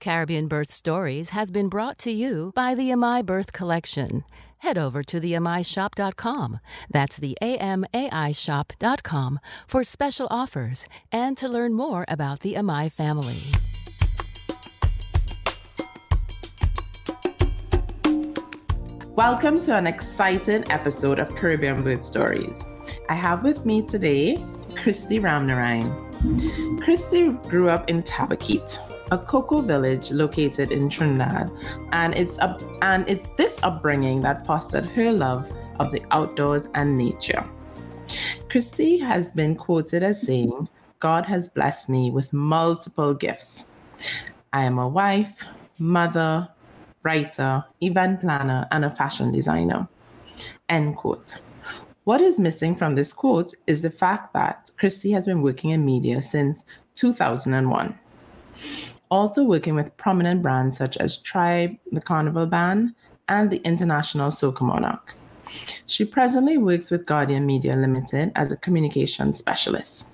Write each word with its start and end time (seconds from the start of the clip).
Caribbean 0.00 0.48
Birth 0.48 0.70
Stories 0.70 1.30
has 1.30 1.50
been 1.50 1.68
brought 1.68 1.98
to 1.98 2.10
you 2.10 2.52
by 2.54 2.74
the 2.74 2.90
Amai 2.90 3.24
Birth 3.24 3.52
Collection. 3.52 4.24
Head 4.58 4.78
over 4.78 5.02
to 5.04 5.20
theamaishop.com. 5.20 6.58
That's 6.90 7.16
the 7.16 7.36
A-M-A-I 7.40 8.32
shop.com 8.32 9.40
for 9.66 9.84
special 9.84 10.26
offers 10.30 10.86
and 11.12 11.36
to 11.36 11.48
learn 11.48 11.74
more 11.74 12.04
about 12.08 12.40
the 12.40 12.54
Amai 12.54 12.90
family. 12.90 13.36
Welcome 19.14 19.60
to 19.62 19.76
an 19.76 19.86
exciting 19.86 20.70
episode 20.70 21.18
of 21.18 21.34
Caribbean 21.34 21.82
Birth 21.82 22.04
Stories. 22.04 22.64
I 23.08 23.14
have 23.14 23.42
with 23.42 23.66
me 23.66 23.82
today 23.82 24.42
Christy 24.80 25.18
Ramnarine. 25.18 26.80
Christy 26.82 27.30
grew 27.48 27.68
up 27.68 27.88
in 27.90 28.02
Tabaquite, 28.02 28.78
a 29.10 29.18
cocoa 29.18 29.60
village 29.60 30.10
located 30.10 30.70
in 30.70 30.88
Trinidad, 30.88 31.50
and 31.92 32.14
it's 32.14 32.38
up 32.38 32.62
and 32.82 33.08
it's 33.08 33.28
this 33.36 33.58
upbringing 33.62 34.20
that 34.20 34.46
fostered 34.46 34.86
her 34.86 35.12
love 35.12 35.50
of 35.78 35.92
the 35.92 36.02
outdoors 36.10 36.68
and 36.74 36.96
nature. 36.96 37.44
Christy 38.48 38.98
has 38.98 39.30
been 39.32 39.54
quoted 39.54 40.02
as 40.02 40.22
saying, 40.22 40.68
God 40.98 41.26
has 41.26 41.48
blessed 41.48 41.88
me 41.88 42.10
with 42.10 42.32
multiple 42.32 43.14
gifts. 43.14 43.66
I 44.52 44.64
am 44.64 44.78
a 44.78 44.88
wife, 44.88 45.44
mother, 45.78 46.48
writer, 47.02 47.64
event 47.80 48.20
planner, 48.20 48.66
and 48.70 48.84
a 48.84 48.90
fashion 48.90 49.30
designer. 49.30 49.88
End 50.68 50.96
quote. 50.96 51.40
What 52.04 52.20
is 52.20 52.38
missing 52.38 52.74
from 52.74 52.94
this 52.94 53.12
quote 53.12 53.54
is 53.66 53.82
the 53.82 53.90
fact 53.90 54.32
that 54.32 54.70
Christy 54.78 55.12
has 55.12 55.26
been 55.26 55.42
working 55.42 55.70
in 55.70 55.84
media 55.84 56.22
since 56.22 56.64
2001. 56.94 57.98
Also 59.10 59.42
working 59.42 59.74
with 59.74 59.96
prominent 59.96 60.42
brands 60.42 60.76
such 60.76 60.96
as 60.98 61.16
Tribe, 61.18 61.76
the 61.92 62.00
Carnival 62.00 62.46
Band, 62.46 62.94
and 63.28 63.50
the 63.50 63.60
International 63.64 64.30
Soca 64.30 64.62
Monarch. 64.62 65.14
She 65.86 66.04
presently 66.04 66.58
works 66.58 66.90
with 66.90 67.06
Guardian 67.06 67.46
Media 67.46 67.74
Limited 67.76 68.32
as 68.34 68.52
a 68.52 68.56
communication 68.56 69.32
specialist. 69.34 70.10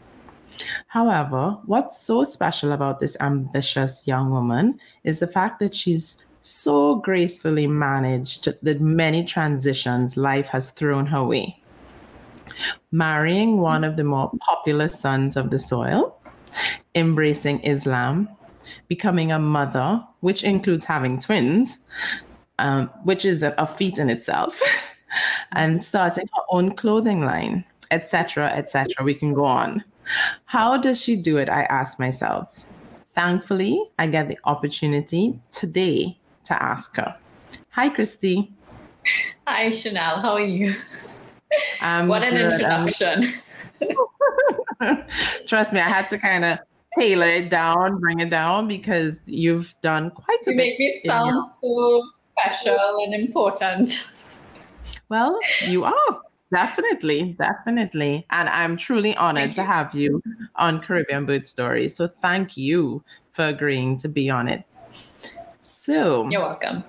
However, 0.89 1.59
what's 1.67 1.99
so 1.99 2.25
special 2.25 2.73
about 2.73 3.01
this 3.01 3.17
ambitious 3.21 4.07
young 4.07 4.31
woman 4.31 4.79
is 5.03 5.19
the 5.19 5.27
fact 5.27 5.59
that 5.59 5.75
she's 5.75 6.25
so 6.41 6.97
gracefully 6.97 7.67
managed 7.67 8.49
the 8.63 8.75
many 8.79 9.25
transitions 9.25 10.17
life 10.17 10.49
has 10.49 10.71
thrown 10.71 11.07
her 11.07 11.25
way. 11.25 11.61
Marrying 12.93 13.59
one 13.59 13.83
of 13.83 13.97
the 13.97 14.05
more 14.05 14.31
popular 14.41 14.87
sons 14.87 15.37
of 15.37 15.51
the 15.51 15.59
soil, 15.59 16.21
embracing 16.95 17.61
Islam, 17.61 18.29
becoming 18.89 19.33
a 19.33 19.39
mother, 19.39 20.03
which 20.21 20.43
includes 20.43 20.85
having 20.85 21.19
twins, 21.19 21.79
um, 22.59 22.91
which 23.05 23.25
is 23.25 23.43
a, 23.43 23.55
a 23.59 23.67
feat 23.67 23.99
in 23.99 24.11
itself, 24.11 24.61
and 25.53 25.83
starting 25.85 26.27
her 26.35 26.43
own 26.51 26.75
clothing 26.75 27.23
line, 27.25 27.65
etc., 27.91 28.49
etc. 28.51 29.05
We 29.05 29.15
can 29.15 29.35
go 29.35 29.45
on. 29.45 29.85
How 30.47 30.77
does 30.77 31.03
she 31.03 31.17
do 31.17 31.39
it? 31.39 31.49
I 31.49 31.63
ask 31.65 31.99
myself. 31.99 32.65
Thankfully, 33.15 33.83
I 33.99 34.07
get 34.07 34.29
the 34.29 34.39
opportunity 34.45 35.39
today 35.53 36.19
to 36.45 36.63
ask 36.63 36.97
her. 36.97 37.17
Hi, 37.71 37.89
Christy. 37.89 38.53
Hi, 39.47 39.71
Chanel. 39.71 40.21
How 40.21 40.33
are 40.33 40.41
you? 40.41 40.75
Um, 41.81 42.09
what 42.09 42.23
an 42.23 42.35
good. 42.35 42.53
introduction. 42.53 43.35
Um, 44.81 45.05
trust 45.47 45.73
me, 45.73 45.81
I 45.81 45.89
had 45.89 46.09
to 46.09 46.19
kind 46.19 46.45
of 46.45 46.59
tailor 46.99 47.27
it 47.27 47.51
down, 47.51 47.99
bring 48.01 48.21
it 48.21 48.31
down 48.31 48.69
because 48.69 49.21
you've 49.27 49.75
done 49.83 50.11
quite 50.11 50.39
a 50.47 50.51
you 50.51 50.57
bit. 50.57 50.67
make 50.67 50.79
me 50.79 51.01
sound 51.05 51.31
your- 51.35 51.51
so 51.61 52.03
special 52.33 53.05
and 53.05 53.15
important. 53.15 54.13
Well, 55.09 55.39
you 55.67 55.85
are. 55.85 56.21
Definitely, 56.53 57.37
definitely. 57.39 58.27
And 58.31 58.49
I'm 58.49 58.77
truly 58.77 59.17
honored 59.17 59.55
Thank 59.55 59.57
to 59.57 59.61
you. 59.63 59.67
have 59.67 59.95
you 59.95 60.23
on 60.57 60.81
Caribbean 60.81 61.27
Birth 61.27 61.47
Stories. 61.47 61.97
So 61.97 62.07
thank 62.07 62.57
you 62.57 63.03
for 63.33 63.47
agreeing 63.47 63.97
to 63.99 64.09
be 64.09 64.31
on 64.31 64.47
it. 64.49 64.63
So, 65.63 66.29
You're 66.29 66.43
welcome. 66.43 66.85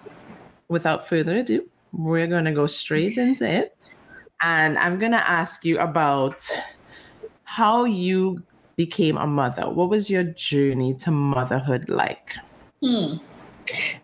without 0.67 1.07
further 1.07 1.37
ado, 1.37 1.67
we're 1.93 2.27
going 2.27 2.45
to 2.45 2.51
go 2.51 2.67
straight 2.67 3.17
into 3.17 3.49
it. 3.49 3.75
And 4.43 4.77
I'm 4.77 4.99
going 4.99 5.13
to 5.13 5.29
ask 5.29 5.63
you 5.65 5.79
about 5.79 6.47
how 7.43 7.85
you 7.85 8.43
became 8.75 9.17
a 9.17 9.27
mother. 9.27 9.69
What 9.69 9.89
was 9.89 10.09
your 10.09 10.23
journey 10.23 10.93
to 10.95 11.11
motherhood 11.11 11.89
like? 11.89 12.35
Hmm. 12.81 13.17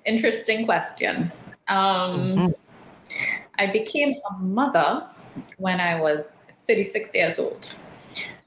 Interesting 0.05 0.65
question. 0.65 1.31
Um, 1.67 2.37
Mhm. 2.37 2.53
I 3.59 3.67
became 3.67 4.15
a 4.29 4.33
mother 4.39 5.07
when 5.57 5.79
I 5.79 5.99
was 5.99 6.45
36 6.67 7.13
years 7.13 7.39
old. 7.39 7.75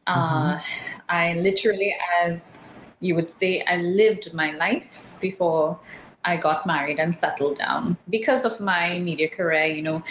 Uh, 0.07 0.61
I 1.09 1.35
literally, 1.35 1.95
as 2.23 2.69
you 3.01 3.15
would 3.15 3.31
say, 3.31 3.63
I 3.63 3.77
lived 3.77 4.35
my 4.35 4.53
life 4.53 5.03
before 5.21 5.79
I 6.25 6.37
got 6.37 6.67
married 6.67 6.99
and 6.99 7.17
settled 7.17 7.59
down. 7.59 7.97
Because 8.09 8.45
of 8.45 8.61
my 8.61 8.99
media 8.99 9.29
career, 9.29 9.67
you 9.67 9.83
know, 9.83 10.03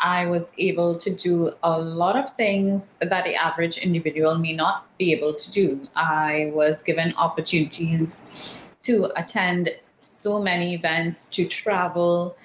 I 0.00 0.26
was 0.26 0.52
able 0.58 0.98
to 0.98 1.10
do 1.14 1.52
a 1.62 1.78
lot 1.78 2.16
of 2.16 2.34
things 2.36 2.96
that 3.00 3.24
the 3.24 3.34
average 3.34 3.78
individual 3.78 4.36
may 4.38 4.52
not 4.52 4.86
be 4.98 5.12
able 5.12 5.34
to 5.34 5.52
do. 5.52 5.88
I 5.96 6.50
was 6.54 6.82
given 6.82 7.14
opportunities 7.16 8.64
to 8.82 9.10
attend 9.16 9.70
so 10.00 10.40
many 10.40 10.74
events, 10.74 11.26
to 11.28 11.46
travel, 11.46 12.36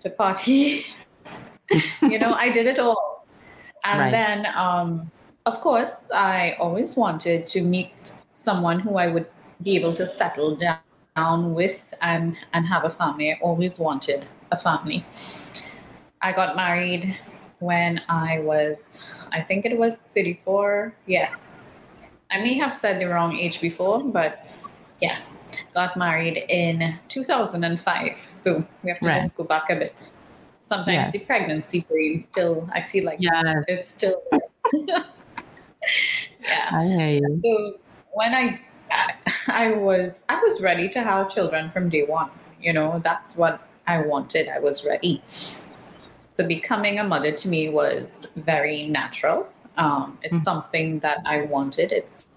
to 0.00 0.10
party. 0.10 0.86
you 2.02 2.18
know, 2.18 2.34
I 2.34 2.50
did 2.50 2.66
it 2.66 2.78
all. 2.78 3.26
And 3.84 4.00
Right. 4.00 4.10
then, 4.12 4.46
um, 4.54 5.10
of 5.46 5.60
course, 5.60 6.10
I 6.12 6.56
always 6.60 6.96
wanted 6.96 7.46
to 7.48 7.62
meet 7.62 8.14
someone 8.30 8.80
who 8.80 8.96
I 8.96 9.08
would 9.08 9.26
be 9.62 9.76
able 9.76 9.94
to 9.94 10.06
settle 10.06 10.56
down 10.56 10.78
with 11.16 11.94
and, 12.00 12.36
and 12.52 12.66
have 12.66 12.84
a 12.84 12.90
family. 12.90 13.32
I 13.32 13.38
always 13.42 13.78
wanted 13.78 14.26
a 14.50 14.60
family. 14.60 15.04
I 16.20 16.32
got 16.32 16.56
married 16.56 17.16
when 17.58 18.00
I 18.08 18.40
was, 18.40 19.02
I 19.32 19.40
think 19.40 19.64
it 19.64 19.78
was 19.78 19.98
34. 20.14 20.94
Yeah. 21.06 21.34
I 22.30 22.38
may 22.40 22.54
have 22.54 22.74
said 22.74 23.00
the 23.00 23.06
wrong 23.06 23.36
age 23.36 23.60
before, 23.60 24.02
but 24.02 24.46
yeah, 25.00 25.18
got 25.74 25.96
married 25.96 26.38
in 26.48 26.98
2005. 27.08 28.16
So 28.28 28.64
we 28.82 28.90
have 28.90 29.00
to 29.00 29.06
Right. 29.06 29.22
just 29.22 29.36
go 29.36 29.44
back 29.44 29.68
a 29.70 29.76
bit. 29.76 30.12
Sometimes 30.60 31.12
the 31.12 31.18
pregnancy 31.18 31.80
brain 31.88 32.22
still, 32.22 32.68
I 32.72 32.82
feel 32.82 33.04
like 33.04 33.18
Yes. 33.20 33.44
it's, 33.44 33.64
it's 33.68 33.88
still. 33.88 34.22
yeah. 34.72 36.70
I 36.72 36.84
hear 36.86 37.08
you. 37.20 37.40
So 37.44 37.78
when 38.14 38.34
I, 38.34 38.60
I 38.92 39.14
I 39.48 39.72
was 39.72 40.20
I 40.28 40.36
was 40.46 40.60
ready 40.62 40.88
to 40.90 41.00
have 41.02 41.30
children 41.30 41.70
from 41.70 41.88
day 41.88 42.04
one. 42.04 42.30
You 42.60 42.72
know, 42.72 43.00
that's 43.02 43.36
what 43.36 43.60
I 43.86 44.02
wanted. 44.02 44.48
I 44.48 44.58
was 44.60 44.84
ready. 44.84 45.22
So 46.30 46.46
becoming 46.46 46.98
a 46.98 47.04
mother 47.04 47.32
to 47.32 47.48
me 47.48 47.68
was 47.68 48.28
very 48.36 48.86
natural. 48.88 49.46
Um, 49.76 50.18
it's 50.22 50.38
Mm. 50.40 50.44
something 50.44 50.98
that 51.00 51.18
I 51.26 51.42
wanted. 51.42 51.92
It's 51.92 52.28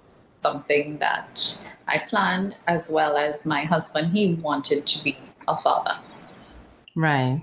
something 0.42 0.98
that 1.00 1.58
I 1.88 2.00
planned, 2.00 2.56
as 2.68 2.90
well 2.90 3.18
as 3.18 3.46
my 3.46 3.64
husband. 3.66 4.12
He 4.14 4.36
wanted 4.36 4.86
to 4.88 5.04
be 5.04 5.18
a 5.48 5.56
father. 5.58 5.98
Right. 6.96 7.42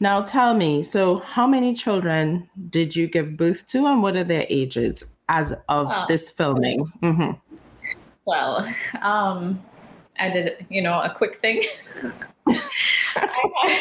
Now 0.00 0.22
tell 0.22 0.54
me, 0.54 0.82
so 0.82 1.18
how 1.18 1.46
many 1.46 1.74
children 1.74 2.48
did 2.70 2.94
you 2.94 3.06
give 3.08 3.36
birth 3.36 3.66
to 3.68 3.86
and 3.86 4.02
what 4.02 4.16
are 4.16 4.24
their 4.24 4.46
ages 4.48 5.04
as 5.28 5.52
of 5.68 5.88
Ah. 5.90 6.04
this 6.08 6.30
filming? 6.30 6.86
Mhm. 7.02 7.40
Well, 8.24 8.66
um, 9.02 9.62
I 10.18 10.30
did, 10.30 10.66
you 10.68 10.82
know, 10.82 11.00
a 11.00 11.12
quick 11.14 11.40
thing. 11.40 11.62
I 12.46 13.42
had, 13.62 13.80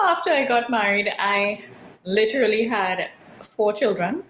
after 0.00 0.30
I 0.30 0.44
got 0.46 0.70
married, 0.70 1.10
I 1.18 1.64
literally 2.04 2.66
had 2.68 3.10
four 3.56 3.72
children, 3.72 4.22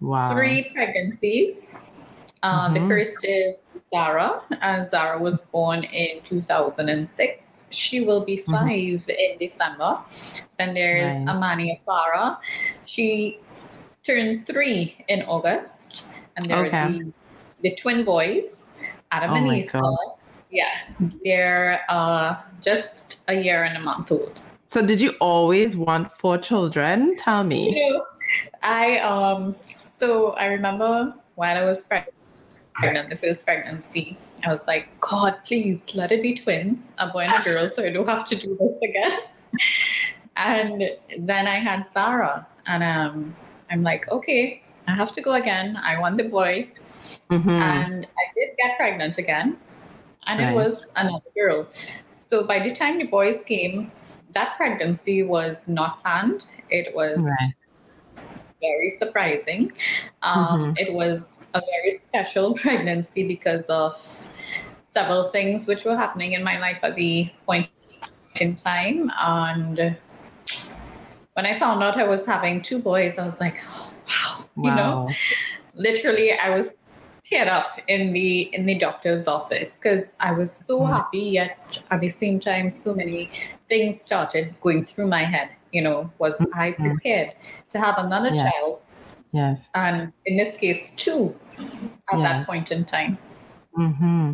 Wow. 0.00 0.32
three 0.32 0.70
pregnancies. 0.74 1.86
Uh, 2.42 2.72
The 2.72 2.80
Mhm. 2.80 2.88
first 2.88 3.24
is 3.24 3.56
Zara. 3.90 4.42
Uh, 4.62 4.84
Zara 4.84 5.18
was 5.18 5.42
born 5.44 5.84
in 5.84 6.20
2006. 6.22 7.66
She 7.70 8.00
will 8.00 8.24
be 8.24 8.38
Mhm. 8.38 8.50
5 8.50 9.08
in 9.08 9.38
December. 9.38 9.98
Then 10.58 10.74
there's 10.74 11.12
Right. 11.12 11.26
Amania 11.26 11.80
Farah. 11.86 12.38
She 12.84 13.38
turned 14.04 14.46
three 14.46 15.04
in 15.08 15.22
August. 15.22 16.04
And 16.36 16.46
there 16.46 16.66
Okay. 16.66 16.76
are 16.76 16.92
the, 16.92 17.12
the 17.62 17.74
twin 17.76 18.04
boys, 18.04 18.74
Adam 19.12 19.30
Oh 19.30 19.36
and 19.36 19.48
Lisa. 19.48 19.80
God. 19.80 19.96
Yeah, 20.50 20.70
they're 21.24 21.82
uh, 21.88 22.36
just 22.62 23.24
a 23.28 23.34
year 23.34 23.64
and 23.64 23.76
a 23.76 23.80
month 23.80 24.12
old. 24.12 24.38
So 24.68 24.84
did 24.84 25.00
you 25.00 25.14
always 25.20 25.76
want 25.76 26.12
four 26.12 26.38
children? 26.38 27.16
Tell 27.16 27.44
me. 27.44 27.92
I 28.62 28.98
um 28.98 29.54
so 29.80 30.30
I 30.32 30.46
remember 30.46 31.14
while 31.36 31.56
I 31.56 31.64
was 31.64 31.84
preg- 31.84 32.06
pregnant, 32.74 33.10
the 33.10 33.16
first 33.16 33.44
pregnancy, 33.44 34.16
I 34.44 34.50
was 34.50 34.66
like, 34.66 34.88
God, 35.00 35.36
please 35.44 35.94
let 35.94 36.12
it 36.12 36.22
be 36.22 36.34
twins, 36.34 36.94
a 36.98 37.08
boy 37.08 37.20
and 37.20 37.32
a 37.32 37.44
girl, 37.44 37.68
so 37.68 37.84
I 37.84 37.90
don't 37.90 38.08
have 38.08 38.26
to 38.26 38.36
do 38.36 38.56
this 38.60 38.76
again. 38.82 39.18
and 40.36 40.84
then 41.18 41.46
I 41.46 41.58
had 41.58 41.90
Zara, 41.92 42.46
and 42.66 42.82
um, 42.82 43.36
I'm 43.70 43.82
like, 43.82 44.08
okay, 44.10 44.62
I 44.86 44.94
have 44.94 45.12
to 45.12 45.20
go 45.20 45.34
again. 45.34 45.76
I 45.76 45.98
want 45.98 46.16
the 46.16 46.24
boy. 46.24 46.68
Mm-hmm. 47.30 47.48
And 47.48 48.06
I 48.06 48.32
did 48.34 48.56
get 48.56 48.76
pregnant 48.76 49.18
again, 49.18 49.56
and 50.26 50.40
right. 50.40 50.52
it 50.52 50.54
was 50.54 50.86
another 50.96 51.30
girl. 51.36 51.66
So 52.10 52.46
by 52.46 52.60
the 52.60 52.74
time 52.74 52.98
the 52.98 53.06
boys 53.06 53.42
came, 53.44 53.90
that 54.34 54.56
pregnancy 54.56 55.22
was 55.22 55.68
not 55.68 56.02
planned. 56.02 56.46
It 56.70 56.94
was 56.94 57.18
right. 57.18 58.26
very 58.60 58.90
surprising. 58.90 59.72
Um, 60.22 60.46
mm-hmm. 60.46 60.72
It 60.76 60.92
was 60.92 61.48
a 61.54 61.60
very 61.60 61.98
special 61.98 62.54
pregnancy 62.62 63.26
because 63.26 63.66
of 63.66 63.96
several 64.84 65.30
things 65.30 65.66
which 65.66 65.84
were 65.84 65.96
happening 65.96 66.32
in 66.32 66.42
my 66.42 66.58
life 66.58 66.78
at 66.82 66.96
the 66.96 67.30
point 67.44 67.68
in 68.40 68.56
time. 68.56 69.10
And 69.18 69.96
when 71.34 71.46
I 71.46 71.58
found 71.58 71.82
out 71.82 71.98
I 71.98 72.04
was 72.04 72.24
having 72.24 72.62
two 72.62 72.78
boys, 72.78 73.18
I 73.18 73.26
was 73.26 73.40
like, 73.40 73.56
oh, 73.68 73.92
wow, 74.08 74.46
wow, 74.56 74.64
you 74.64 74.74
know, 74.74 75.10
literally, 75.74 76.32
I 76.32 76.50
was 76.50 76.74
teared 77.30 77.48
up 77.48 77.80
in 77.88 78.12
the 78.12 78.42
in 78.54 78.66
the 78.66 78.74
doctor's 78.74 79.26
office 79.26 79.78
because 79.78 80.16
I 80.20 80.32
was 80.32 80.52
so 80.52 80.80
mm. 80.80 80.88
happy, 80.88 81.20
yet 81.20 81.82
at 81.90 82.00
the 82.00 82.08
same 82.08 82.40
time, 82.40 82.70
so 82.70 82.94
many 82.94 83.30
things 83.68 84.00
started 84.00 84.54
going 84.60 84.84
through 84.84 85.08
my 85.08 85.24
head. 85.24 85.50
You 85.72 85.82
know, 85.82 86.10
was 86.18 86.34
mm-hmm. 86.34 86.58
I 86.58 86.72
prepared 86.72 87.34
to 87.70 87.78
have 87.78 87.98
another 87.98 88.30
yeah. 88.30 88.50
child? 88.50 88.82
Yes. 89.32 89.68
And 89.74 90.12
in 90.24 90.36
this 90.36 90.56
case, 90.56 90.92
two 90.96 91.34
at 91.58 92.18
yes. 92.18 92.22
that 92.22 92.46
point 92.46 92.72
in 92.72 92.84
time. 92.84 93.18
Mm-hmm. 93.76 94.32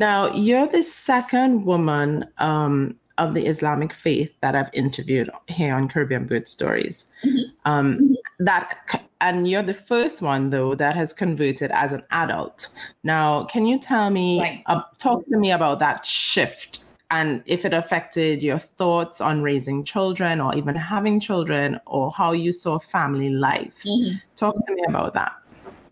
Now, 0.00 0.32
you're 0.32 0.66
the 0.66 0.82
second 0.82 1.64
woman 1.64 2.24
um, 2.38 2.96
of 3.18 3.34
the 3.34 3.46
Islamic 3.46 3.92
faith 3.92 4.32
that 4.40 4.56
I've 4.56 4.70
interviewed 4.72 5.30
here 5.46 5.74
on 5.74 5.88
Caribbean 5.88 6.26
Birth 6.26 6.48
Stories. 6.48 7.04
Mm-hmm. 7.24 7.70
Um, 7.70 8.16
that 8.38 8.78
and 9.20 9.48
you're 9.48 9.62
the 9.62 9.74
first 9.74 10.22
one 10.22 10.50
though 10.50 10.74
that 10.76 10.94
has 10.94 11.12
converted 11.12 11.70
as 11.72 11.92
an 11.92 12.02
adult. 12.10 12.68
Now, 13.02 13.44
can 13.44 13.66
you 13.66 13.78
tell 13.78 14.10
me, 14.10 14.40
right. 14.40 14.62
uh, 14.66 14.82
talk 14.98 15.26
to 15.26 15.36
me 15.36 15.50
about 15.50 15.80
that 15.80 16.06
shift 16.06 16.84
and 17.10 17.42
if 17.46 17.64
it 17.64 17.72
affected 17.72 18.42
your 18.42 18.58
thoughts 18.58 19.20
on 19.20 19.42
raising 19.42 19.82
children 19.82 20.40
or 20.40 20.54
even 20.54 20.74
having 20.74 21.20
children 21.20 21.80
or 21.86 22.10
how 22.12 22.32
you 22.32 22.52
saw 22.52 22.78
family 22.78 23.30
life? 23.30 23.82
Mm-hmm. 23.84 24.16
Talk 24.36 24.54
to 24.66 24.74
me 24.74 24.84
about 24.86 25.14
that. 25.14 25.32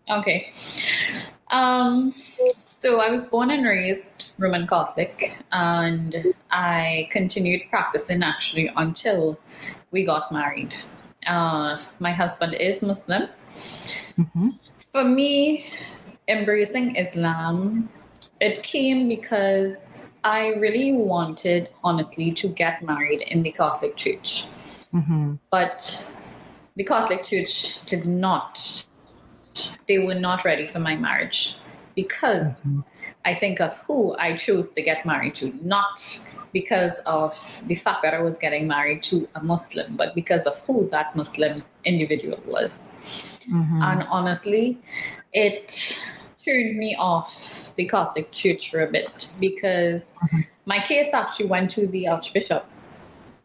Okay. 0.09 0.53
Um, 1.49 2.13
so 2.67 3.01
I 3.01 3.09
was 3.09 3.23
born 3.25 3.49
and 3.49 3.65
raised 3.65 4.31
Roman 4.37 4.67
Catholic, 4.67 5.33
and 5.51 6.33
I 6.51 7.07
continued 7.11 7.63
practicing 7.69 8.21
actually 8.21 8.71
until 8.75 9.39
we 9.91 10.05
got 10.05 10.31
married. 10.31 10.73
Uh, 11.27 11.79
my 11.99 12.11
husband 12.11 12.55
is 12.55 12.81
Muslim. 12.81 13.29
Mm-hmm. 14.17 14.49
For 14.91 15.03
me, 15.03 15.65
embracing 16.27 16.95
Islam, 16.95 17.89
it 18.39 18.63
came 18.63 19.07
because 19.07 20.09
I 20.23 20.49
really 20.55 20.93
wanted, 20.93 21.69
honestly, 21.83 22.31
to 22.33 22.47
get 22.47 22.81
married 22.83 23.21
in 23.21 23.43
the 23.43 23.51
Catholic 23.51 23.95
Church. 23.95 24.47
Mm-hmm. 24.93 25.35
But 25.51 26.07
the 26.75 26.83
Catholic 26.83 27.25
Church 27.25 27.83
did 27.85 28.05
not 28.05 28.87
they 29.87 29.99
were 29.99 30.15
not 30.15 30.45
ready 30.45 30.67
for 30.67 30.79
my 30.79 30.95
marriage 30.95 31.55
because 31.95 32.65
mm-hmm. 32.67 32.81
I 33.27 33.33
think 33.35 33.59
of 33.59 33.77
who 33.85 34.15
I 34.17 34.37
chose 34.37 34.69
to 34.75 34.81
get 34.81 35.05
married 35.05 35.35
to, 35.35 35.53
not 35.61 36.01
because 36.53 36.99
of 37.05 37.33
the 37.67 37.75
fact 37.75 38.01
that 38.03 38.13
I 38.13 38.21
was 38.21 38.37
getting 38.37 38.67
married 38.67 39.03
to 39.11 39.27
a 39.35 39.43
Muslim, 39.43 39.97
but 39.97 40.15
because 40.15 40.43
of 40.45 40.57
who 40.59 40.87
that 40.91 41.13
Muslim 41.13 41.61
individual 41.83 42.39
was. 42.45 42.97
Mm-hmm. 43.51 43.81
And 43.81 44.03
honestly, 44.03 44.79
it 45.33 46.01
turned 46.45 46.77
me 46.77 46.95
off 46.97 47.73
the 47.75 47.85
Catholic 47.85 48.31
Church 48.31 48.71
for 48.71 48.79
a 48.79 48.89
bit 48.89 49.27
because 49.41 50.15
mm-hmm. 50.23 50.39
my 50.65 50.79
case 50.79 51.13
actually 51.13 51.47
went 51.47 51.69
to 51.71 51.85
the 51.87 52.07
Archbishop. 52.07 52.65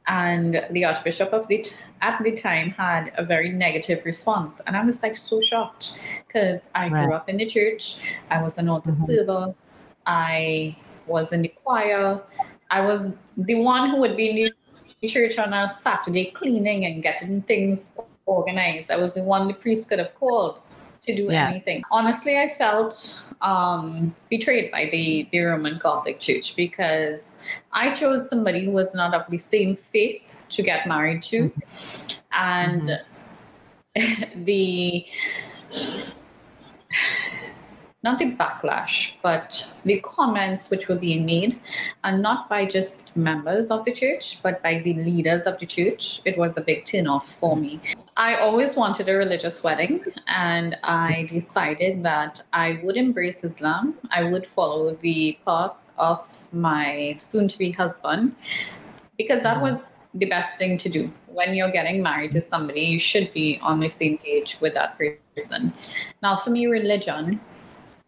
And 0.06 0.64
the 0.70 0.84
Archbishop 0.84 1.32
of 1.32 1.46
the 1.48 1.64
at 2.00 2.22
the 2.24 2.32
time 2.32 2.70
had 2.70 3.12
a 3.16 3.24
very 3.24 3.50
negative 3.50 4.04
response. 4.04 4.60
And 4.66 4.76
I 4.76 4.84
was 4.84 5.02
like 5.02 5.16
so 5.16 5.40
shocked 5.40 6.00
because 6.26 6.68
I 6.74 6.88
right. 6.88 7.04
grew 7.04 7.14
up 7.14 7.28
in 7.28 7.36
the 7.36 7.46
church. 7.46 7.98
I 8.28 8.42
was 8.42 8.58
an 8.58 8.68
altar 8.68 8.90
mm-hmm. 8.90 9.04
server. 9.04 9.54
I 10.06 10.76
was 11.06 11.32
in 11.32 11.42
the 11.42 11.48
choir. 11.48 12.20
I 12.70 12.80
was 12.80 13.12
the 13.36 13.56
one 13.56 13.90
who 13.90 13.96
would 13.98 14.16
be 14.16 14.30
in 14.30 14.52
the 15.00 15.08
church 15.08 15.38
on 15.38 15.52
a 15.52 15.68
Saturday 15.68 16.26
cleaning 16.30 16.86
and 16.86 17.02
getting 17.02 17.42
things 17.42 17.92
organized. 18.26 18.90
I 18.90 18.96
was 18.96 19.14
the 19.14 19.22
one 19.22 19.48
the 19.48 19.54
priest 19.54 19.88
could 19.88 19.98
have 19.98 20.14
called 20.14 20.60
to 21.02 21.14
do 21.14 21.24
yeah. 21.24 21.48
anything. 21.48 21.82
Honestly, 21.90 22.38
I 22.38 22.48
felt 22.48 23.22
um, 23.40 24.14
betrayed 24.30 24.70
by 24.70 24.88
the, 24.90 25.28
the 25.32 25.40
Roman 25.40 25.78
Catholic 25.80 26.20
Church 26.20 26.54
because 26.54 27.38
I 27.72 27.94
chose 27.94 28.28
somebody 28.28 28.64
who 28.64 28.70
was 28.70 28.94
not 28.94 29.12
of 29.12 29.28
the 29.28 29.38
same 29.38 29.76
faith 29.76 30.38
to 30.50 30.62
get 30.62 30.86
married 30.86 31.22
to. 31.24 31.50
Mm-hmm. 31.50 32.18
And 32.32 33.00
mm-hmm. 33.96 34.44
the 34.44 35.04
not 38.02 38.18
the 38.18 38.34
backlash, 38.34 39.12
but 39.22 39.70
the 39.84 40.00
comments 40.00 40.70
which 40.70 40.88
were 40.88 40.96
being 40.96 41.24
made, 41.24 41.60
and 42.02 42.20
not 42.20 42.48
by 42.48 42.66
just 42.66 43.16
members 43.16 43.70
of 43.70 43.84
the 43.84 43.92
church, 43.92 44.42
but 44.42 44.60
by 44.62 44.80
the 44.80 44.94
leaders 44.94 45.42
of 45.42 45.58
the 45.60 45.66
church. 45.66 46.20
It 46.24 46.36
was 46.36 46.56
a 46.56 46.60
big 46.60 46.84
turn 46.84 47.06
off 47.06 47.28
for 47.32 47.56
me. 47.56 47.80
I 48.16 48.34
always 48.36 48.74
wanted 48.76 49.08
a 49.08 49.14
religious 49.14 49.62
wedding, 49.62 50.04
and 50.26 50.76
I 50.82 51.28
decided 51.30 52.02
that 52.02 52.42
I 52.52 52.80
would 52.82 52.96
embrace 52.96 53.44
Islam. 53.44 53.94
I 54.10 54.24
would 54.24 54.46
follow 54.46 54.96
the 54.96 55.38
path 55.46 55.76
of 55.96 56.48
my 56.52 57.16
soon 57.20 57.46
to 57.48 57.58
be 57.58 57.70
husband, 57.70 58.34
because 59.16 59.42
that 59.42 59.58
mm. 59.58 59.62
was 59.62 59.90
the 60.14 60.26
best 60.26 60.58
thing 60.58 60.76
to 60.76 60.88
do. 60.88 61.10
When 61.28 61.54
you're 61.54 61.70
getting 61.70 62.02
married 62.02 62.32
to 62.32 62.40
somebody, 62.40 62.82
you 62.82 62.98
should 62.98 63.32
be 63.32 63.60
on 63.62 63.78
the 63.80 63.88
same 63.88 64.18
page 64.18 64.58
with 64.60 64.74
that 64.74 64.98
person. 65.34 65.72
Now, 66.22 66.36
for 66.36 66.50
me, 66.50 66.66
religion 66.66 67.40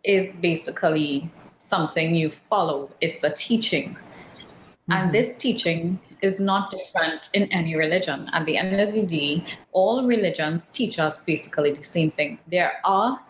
is 0.04 0.36
basically 0.36 1.30
something 1.58 2.14
you 2.14 2.28
follow, 2.28 2.90
it's 3.00 3.24
a 3.24 3.30
teaching. 3.30 3.96
Mm-hmm. 3.96 4.92
And 4.92 5.14
this 5.14 5.36
teaching 5.38 5.98
is 6.22 6.40
not 6.40 6.70
different 6.70 7.30
in 7.32 7.44
any 7.44 7.74
religion. 7.74 8.28
At 8.32 8.46
the 8.46 8.56
end 8.56 8.80
of 8.80 8.94
the 8.94 9.02
day, 9.02 9.44
all 9.72 10.06
religions 10.06 10.70
teach 10.70 10.98
us 10.98 11.22
basically 11.22 11.72
the 11.72 11.84
same 11.84 12.10
thing. 12.10 12.38
There 12.48 12.72
are 12.84 13.20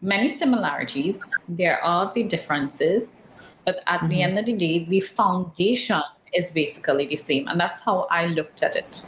many 0.00 0.30
similarities, 0.30 1.20
there 1.48 1.82
are 1.82 2.12
the 2.14 2.24
differences, 2.24 3.30
but 3.64 3.76
at 3.86 4.00
mm-hmm. 4.00 4.08
the 4.08 4.22
end 4.22 4.38
of 4.38 4.46
the 4.46 4.56
day, 4.56 4.84
the 4.84 5.00
foundation 5.00 6.02
is 6.34 6.50
basically 6.50 7.06
the 7.06 7.16
same. 7.16 7.48
And 7.48 7.60
that's 7.60 7.80
how 7.80 8.06
I 8.10 8.26
looked 8.26 8.62
at 8.62 8.76
it. 8.76 9.02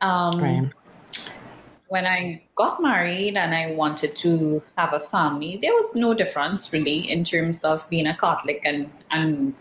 Um, 0.00 0.40
right 0.40 0.72
when 1.88 2.06
I 2.06 2.42
got 2.56 2.82
married 2.82 3.36
and 3.36 3.54
I 3.54 3.72
wanted 3.72 4.16
to 4.16 4.62
have 4.76 4.92
a 4.92 5.00
family, 5.00 5.58
there 5.62 5.72
was 5.72 5.94
no 5.94 6.14
difference 6.14 6.72
really 6.72 7.10
in 7.10 7.24
terms 7.24 7.62
of 7.62 7.88
being 7.88 8.06
a 8.06 8.16
Catholic 8.16 8.62
and, 8.64 8.90
and 9.10 9.54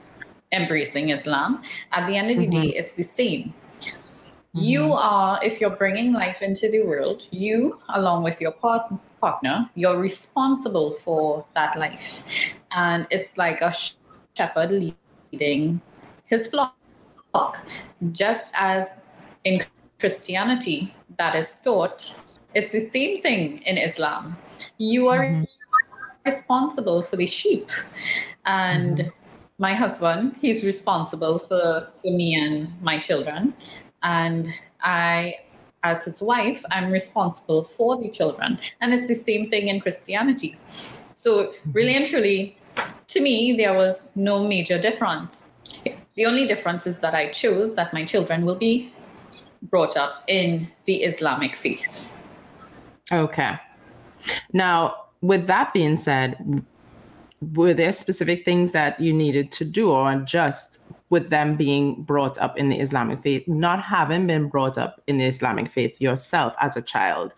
embracing 0.52 1.10
Islam. 1.10 1.62
At 1.92 2.08
the 2.08 2.18
end 2.18 2.32
of 2.32 2.38
the 2.38 2.48
mm-hmm. 2.48 2.62
day, 2.62 2.68
it's 2.70 2.96
the 2.96 3.04
same. 3.04 3.54
Mm-hmm. 3.80 4.60
You 4.60 4.94
are, 4.94 5.40
if 5.44 5.62
you're 5.62 5.76
bringing 5.76 6.14
life 6.14 6.42
into 6.42 6.70
the 6.70 6.82
world, 6.84 7.22
you, 7.30 7.80
along 7.90 8.24
with 8.24 8.42
your 8.42 8.52
part- 8.52 8.92
partner, 9.22 9.70
you're 9.76 10.00
responsible 10.00 10.94
for 10.94 11.46
that 11.54 11.78
life. 11.78 12.24
And 12.72 13.06
it's 13.12 13.38
like 13.38 13.62
a 13.62 13.74
shepherd 14.36 14.96
leading 15.32 15.82
his 16.26 16.48
flock. 16.48 16.76
Just 18.12 18.54
as 18.58 19.10
in 19.44 19.66
Christianity, 20.00 20.94
that 21.18 21.36
is 21.36 21.56
taught, 21.64 22.20
it's 22.54 22.72
the 22.72 22.80
same 22.80 23.22
thing 23.22 23.62
in 23.66 23.78
Islam. 23.78 24.38
You 24.78 25.08
are 25.10 25.26
mm-hmm. 25.26 25.44
responsible 26.26 27.04
for 27.04 27.18
the 27.18 27.28
sheep. 27.28 27.70
And 28.46 28.98
mm-hmm. 28.98 29.10
my 29.58 29.74
husband, 29.74 30.36
he's 30.42 30.64
responsible 30.64 31.40
for, 31.40 31.88
for 32.02 32.12
me 32.12 32.36
and 32.36 32.82
my 32.82 33.00
children. 33.00 33.54
And 34.04 34.54
I, 34.82 35.36
as 35.84 36.04
his 36.04 36.22
wife, 36.22 36.64
I'm 36.72 36.92
responsible 36.92 37.64
for 37.64 38.02
the 38.02 38.10
children. 38.10 38.60
And 38.82 38.94
it's 38.94 39.08
the 39.08 39.16
same 39.16 39.50
thing 39.50 39.68
in 39.68 39.82
Christianity. 39.82 40.58
So, 41.16 41.54
really 41.72 41.94
mm-hmm. 41.94 42.04
and 42.04 42.08
truly, 42.08 42.58
to 43.08 43.22
me, 43.22 43.56
there 43.56 43.74
was 43.74 44.12
no 44.16 44.48
major 44.48 44.80
difference. 44.80 45.50
The 46.16 46.26
only 46.26 46.48
difference 46.48 46.88
is 46.88 47.00
that 47.00 47.14
I 47.14 47.30
chose 47.32 47.76
that 47.76 47.94
my 47.94 48.06
children 48.06 48.46
will 48.46 48.56
be 48.56 48.94
brought 49.70 49.98
up 49.98 50.24
in 50.28 50.68
the 50.86 51.04
Islamic 51.04 51.56
faith. 51.56 52.12
Okay. 53.12 53.58
Now, 54.54 54.96
with 55.22 55.48
that 55.48 55.74
being 55.74 55.98
said, 55.98 56.64
were 57.54 57.74
there 57.74 57.94
specific 57.94 58.46
things 58.46 58.72
that 58.72 59.00
you 59.00 59.14
needed 59.14 59.52
to 59.54 59.66
do 59.66 59.92
or 59.92 60.16
just 60.18 60.80
with 61.10 61.30
them 61.30 61.56
being 61.56 62.02
brought 62.04 62.38
up 62.40 62.58
in 62.58 62.70
the 62.70 62.80
Islamic 62.80 63.22
faith, 63.22 63.48
not 63.48 63.82
having 63.84 64.28
been 64.28 64.50
brought 64.50 64.78
up 64.78 65.02
in 65.08 65.18
the 65.18 65.26
Islamic 65.26 65.72
faith 65.72 66.02
yourself 66.02 66.56
as 66.60 66.76
a 66.76 66.82
child, 66.82 67.36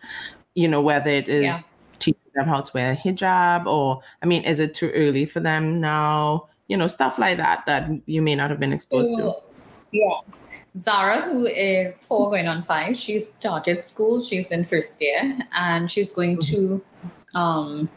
you 0.54 0.66
know, 0.66 0.80
whether 0.80 1.10
it 1.10 1.28
is 1.28 1.44
yeah. 1.44 1.60
teaching 1.98 2.20
them 2.34 2.46
how 2.46 2.60
to 2.60 2.70
wear 2.74 2.92
a 2.92 2.96
hijab 2.96 3.66
or, 3.66 4.00
I 4.22 4.26
mean, 4.26 4.44
is 4.44 4.58
it 4.58 4.74
too 4.74 4.90
early 4.90 5.26
for 5.26 5.40
them 5.40 5.80
now? 5.80 6.48
You 6.68 6.76
know, 6.76 6.86
stuff 6.86 7.18
like 7.18 7.36
that 7.38 7.66
that 7.66 7.90
you 8.06 8.22
may 8.22 8.34
not 8.34 8.50
have 8.50 8.60
been 8.60 8.72
exposed 8.72 9.14
to. 9.14 9.32
Yeah. 9.92 10.20
Zara, 10.76 11.22
who 11.22 11.46
is 11.46 12.04
four 12.06 12.30
going 12.30 12.46
on 12.46 12.62
five, 12.62 12.96
she's 12.96 13.30
started 13.30 13.84
school. 13.84 14.20
She's 14.20 14.50
in 14.50 14.64
first 14.64 15.00
year 15.00 15.38
and 15.52 15.90
she's 15.90 16.12
going 16.12 16.38
mm-hmm. 16.38 16.54
to 16.54 17.38
um, 17.38 17.88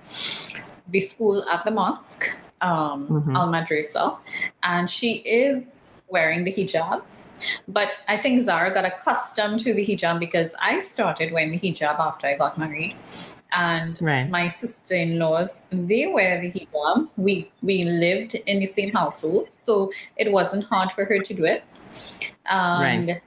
the 0.89 0.99
school 0.99 1.43
at 1.49 1.63
the 1.65 1.71
mosque, 1.71 2.31
um, 2.61 3.07
mm-hmm. 3.07 3.35
Al 3.35 3.47
Madrasa, 3.49 4.17
and 4.63 4.89
she 4.89 5.17
is 5.17 5.81
wearing 6.07 6.43
the 6.43 6.53
hijab. 6.53 7.03
But 7.67 7.89
I 8.07 8.17
think 8.17 8.43
Zara 8.43 8.73
got 8.73 8.85
accustomed 8.85 9.61
to 9.61 9.73
the 9.73 9.85
hijab 9.85 10.19
because 10.19 10.55
I 10.61 10.79
started 10.79 11.33
wearing 11.33 11.51
the 11.51 11.59
hijab 11.59 11.99
after 11.99 12.27
I 12.27 12.37
got 12.37 12.57
married. 12.57 12.95
And 13.53 13.97
right. 14.01 14.29
my 14.29 14.47
sister-in-laws, 14.47 15.65
they 15.71 16.07
wear 16.07 16.39
the 16.39 16.51
hijab. 16.51 17.09
We 17.17 17.51
we 17.61 17.83
lived 17.83 18.35
in 18.35 18.59
the 18.59 18.65
same 18.65 18.91
household, 18.91 19.47
so 19.49 19.91
it 20.15 20.31
wasn't 20.31 20.65
hard 20.65 20.91
for 20.93 21.03
her 21.05 21.19
to 21.19 21.33
do 21.33 21.45
it. 21.45 21.63
And 22.49 23.07
right. 23.07 23.21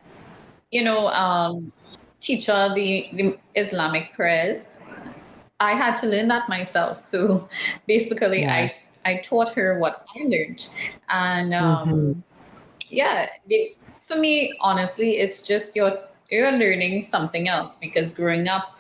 you 0.71 0.83
know, 0.83 1.09
um, 1.09 1.73
teach 2.21 2.47
her 2.47 2.75
the, 2.75 3.09
the 3.13 3.39
Islamic 3.55 4.13
prayers 4.15 4.81
I 5.61 5.73
had 5.73 5.97
to 5.97 6.07
learn 6.07 6.29
that 6.29 6.49
myself. 6.49 6.99
So 6.99 7.49
basically, 7.87 8.43
yeah. 8.43 8.55
I 8.55 8.75
I 9.07 9.17
taught 9.25 9.53
her 9.55 9.79
what 9.79 10.07
I 10.17 10.25
learned, 10.25 10.67
and 11.09 11.55
um, 11.55 11.89
mm-hmm. 11.89 12.21
yeah, 12.89 13.29
it, 13.49 13.77
for 14.01 14.17
me, 14.17 14.57
honestly, 14.61 15.19
it's 15.19 15.43
just 15.43 15.77
you're 15.77 15.99
you're 16.31 16.53
learning 16.53 17.03
something 17.03 17.49
else 17.49 17.77
because 17.77 18.15
growing 18.15 18.49
up 18.49 18.79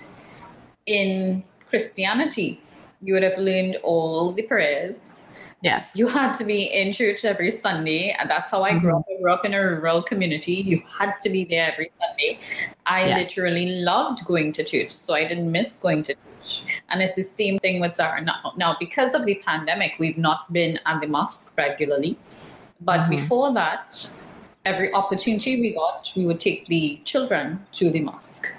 in 0.86 1.44
Christianity, 1.68 2.60
you 3.02 3.14
would 3.14 3.22
have 3.22 3.38
learned 3.38 3.76
all 3.82 4.32
the 4.32 4.42
prayers. 4.42 5.30
Yes. 5.64 5.92
You 5.94 6.06
had 6.08 6.34
to 6.34 6.44
be 6.44 6.64
in 6.64 6.92
church 6.92 7.24
every 7.24 7.50
Sunday. 7.50 8.14
And 8.18 8.28
that's 8.28 8.50
how 8.50 8.62
I 8.64 8.78
grew 8.78 8.92
mm-hmm. 8.92 8.98
up. 8.98 9.06
I 9.10 9.20
grew 9.20 9.32
up 9.32 9.44
in 9.46 9.54
a 9.54 9.60
rural 9.62 10.02
community. 10.02 10.52
You 10.52 10.82
had 10.98 11.14
to 11.22 11.30
be 11.30 11.46
there 11.46 11.72
every 11.72 11.90
Sunday. 11.98 12.38
I 12.84 13.06
yeah. 13.06 13.16
literally 13.16 13.80
loved 13.80 14.26
going 14.26 14.52
to 14.52 14.62
church. 14.62 14.90
So 14.90 15.14
I 15.14 15.26
didn't 15.26 15.50
miss 15.50 15.78
going 15.78 16.02
to 16.04 16.14
church. 16.14 16.66
and 16.90 17.00
it's 17.00 17.16
the 17.16 17.22
same 17.22 17.58
thing 17.60 17.80
with 17.80 17.94
Zara 17.94 18.20
now. 18.20 18.52
Now, 18.58 18.76
because 18.78 19.14
of 19.14 19.24
the 19.24 19.36
pandemic, 19.36 19.92
we've 19.98 20.18
not 20.18 20.52
been 20.52 20.78
at 20.84 21.00
the 21.00 21.06
mosque 21.06 21.56
regularly. 21.56 22.18
But 22.82 23.00
mm-hmm. 23.00 23.16
before 23.16 23.54
that, 23.54 24.14
every 24.66 24.92
opportunity 24.92 25.62
we 25.62 25.74
got, 25.74 26.12
we 26.14 26.26
would 26.26 26.40
take 26.40 26.66
the 26.66 27.00
children 27.06 27.64
to 27.72 27.90
the 27.90 28.00
mosque. 28.00 28.52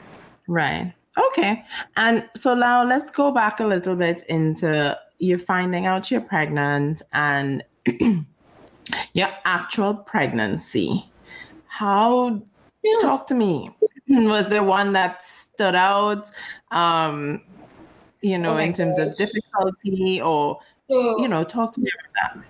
Right. 0.47 0.91
Okay. 1.17 1.63
And 1.97 2.27
so 2.35 2.55
now 2.55 2.83
let's 2.83 3.11
go 3.11 3.31
back 3.31 3.59
a 3.59 3.65
little 3.65 3.95
bit 3.95 4.23
into 4.27 4.97
you 5.25 5.37
finding 5.37 5.85
out 5.85 6.11
you're 6.11 6.21
pregnant 6.21 7.01
and 7.13 7.63
your 9.13 9.29
actual 9.43 9.93
pregnancy. 9.93 11.05
How 11.67 12.41
yeah. 12.83 12.97
talk 13.01 13.27
to 13.27 13.33
me. 13.33 13.69
Was 14.07 14.49
there 14.49 14.63
one 14.63 14.93
that 14.93 15.25
stood 15.25 15.75
out? 15.75 16.29
Um, 16.71 17.41
you 18.21 18.37
know, 18.37 18.53
oh 18.53 18.57
in 18.57 18.73
terms 18.73 18.97
gosh. 18.97 19.07
of 19.07 19.17
difficulty 19.17 20.21
or, 20.21 20.59
so, 20.89 21.19
you 21.19 21.27
know, 21.27 21.43
talk 21.43 21.73
to 21.73 21.81
me 21.81 21.89
about 21.99 22.35
that. 22.35 22.45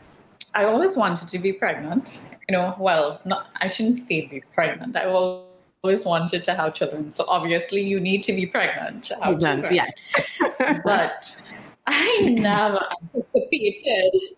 I 0.54 0.66
always 0.66 0.96
wanted 0.96 1.28
to 1.30 1.40
be 1.40 1.52
pregnant. 1.52 2.26
You 2.48 2.54
know, 2.54 2.76
well, 2.80 3.20
not, 3.26 3.48
I 3.58 3.68
shouldn't 3.68 3.98
say 3.98 4.28
be 4.28 4.44
pregnant. 4.54 4.96
I 4.96 5.06
always 5.06 6.06
wanted 6.06 6.44
to 6.46 6.54
have 6.54 6.74
children. 6.74 7.12
So 7.12 7.26
obviously, 7.28 7.82
you 7.82 8.00
need 8.00 8.24
to 8.24 8.34
be 8.34 8.46
pregnant 8.46 9.06
to 9.06 9.16
have 9.16 9.40
children. 9.40 9.66
Yes. 9.74 9.94
but 10.84 11.52
I 11.88 12.36
never 12.40 12.80
anticipated 13.14 14.36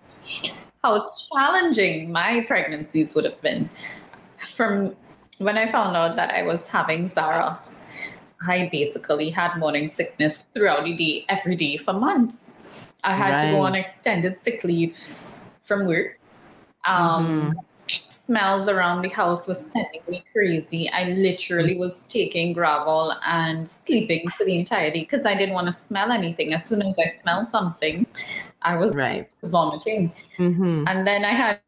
how 0.84 1.12
challenging 1.32 2.12
my 2.12 2.44
pregnancies 2.48 3.16
would 3.16 3.26
have 3.26 3.42
been. 3.42 3.70
From 4.56 4.96
when 5.40 5.58
I 5.58 5.68
found 5.68 5.96
out 5.96 6.16
that 6.16 6.34
I 6.34 6.44
was 6.44 6.68
having 6.68 7.08
Zara, 7.08 7.60
I 8.48 8.70
basically 8.72 9.30
had 9.30 9.58
morning 9.58 9.88
sickness 9.88 10.46
throughout 10.54 10.84
the 10.84 10.96
day, 10.96 11.26
every 11.30 11.56
day 11.56 11.78
for 11.78 11.94
months. 11.94 12.62
I 13.04 13.16
had 13.16 13.32
right. 13.32 13.46
to 13.46 13.52
go 13.52 13.62
on 13.62 13.76
extended 13.76 14.38
sick 14.40 14.64
leave 14.64 14.98
from 15.64 15.86
work. 15.86 16.20
Um, 16.86 17.26
mm-hmm. 17.26 17.60
Smells 18.10 18.68
around 18.68 19.02
the 19.02 19.10
house 19.10 19.48
was 19.48 19.60
sending 19.60 20.02
me 20.10 20.24
crazy. 20.34 20.90
I 20.90 21.06
literally 21.06 21.78
was 21.78 22.04
taking 22.08 22.54
Gravol 22.56 23.16
and 23.26 23.70
sleeping 23.70 24.30
for 24.38 24.46
the 24.46 24.60
entire 24.60 24.92
day 24.92 25.02
because 25.02 25.26
I 25.26 25.36
didn't 25.36 25.54
want 25.54 25.68
to 25.68 25.74
smell 25.74 26.12
anything. 26.12 26.54
As 26.54 26.66
soon 26.66 26.82
as 26.82 26.96
I 27.00 27.12
smelled 27.22 27.50
something, 27.50 28.06
I 28.62 28.76
was 28.76 28.96
right. 28.96 29.30
vomiting. 29.46 30.12
Mm-hmm. 30.38 30.86
And 30.88 31.08
then 31.08 31.24
I 31.24 31.32
had 31.32 31.60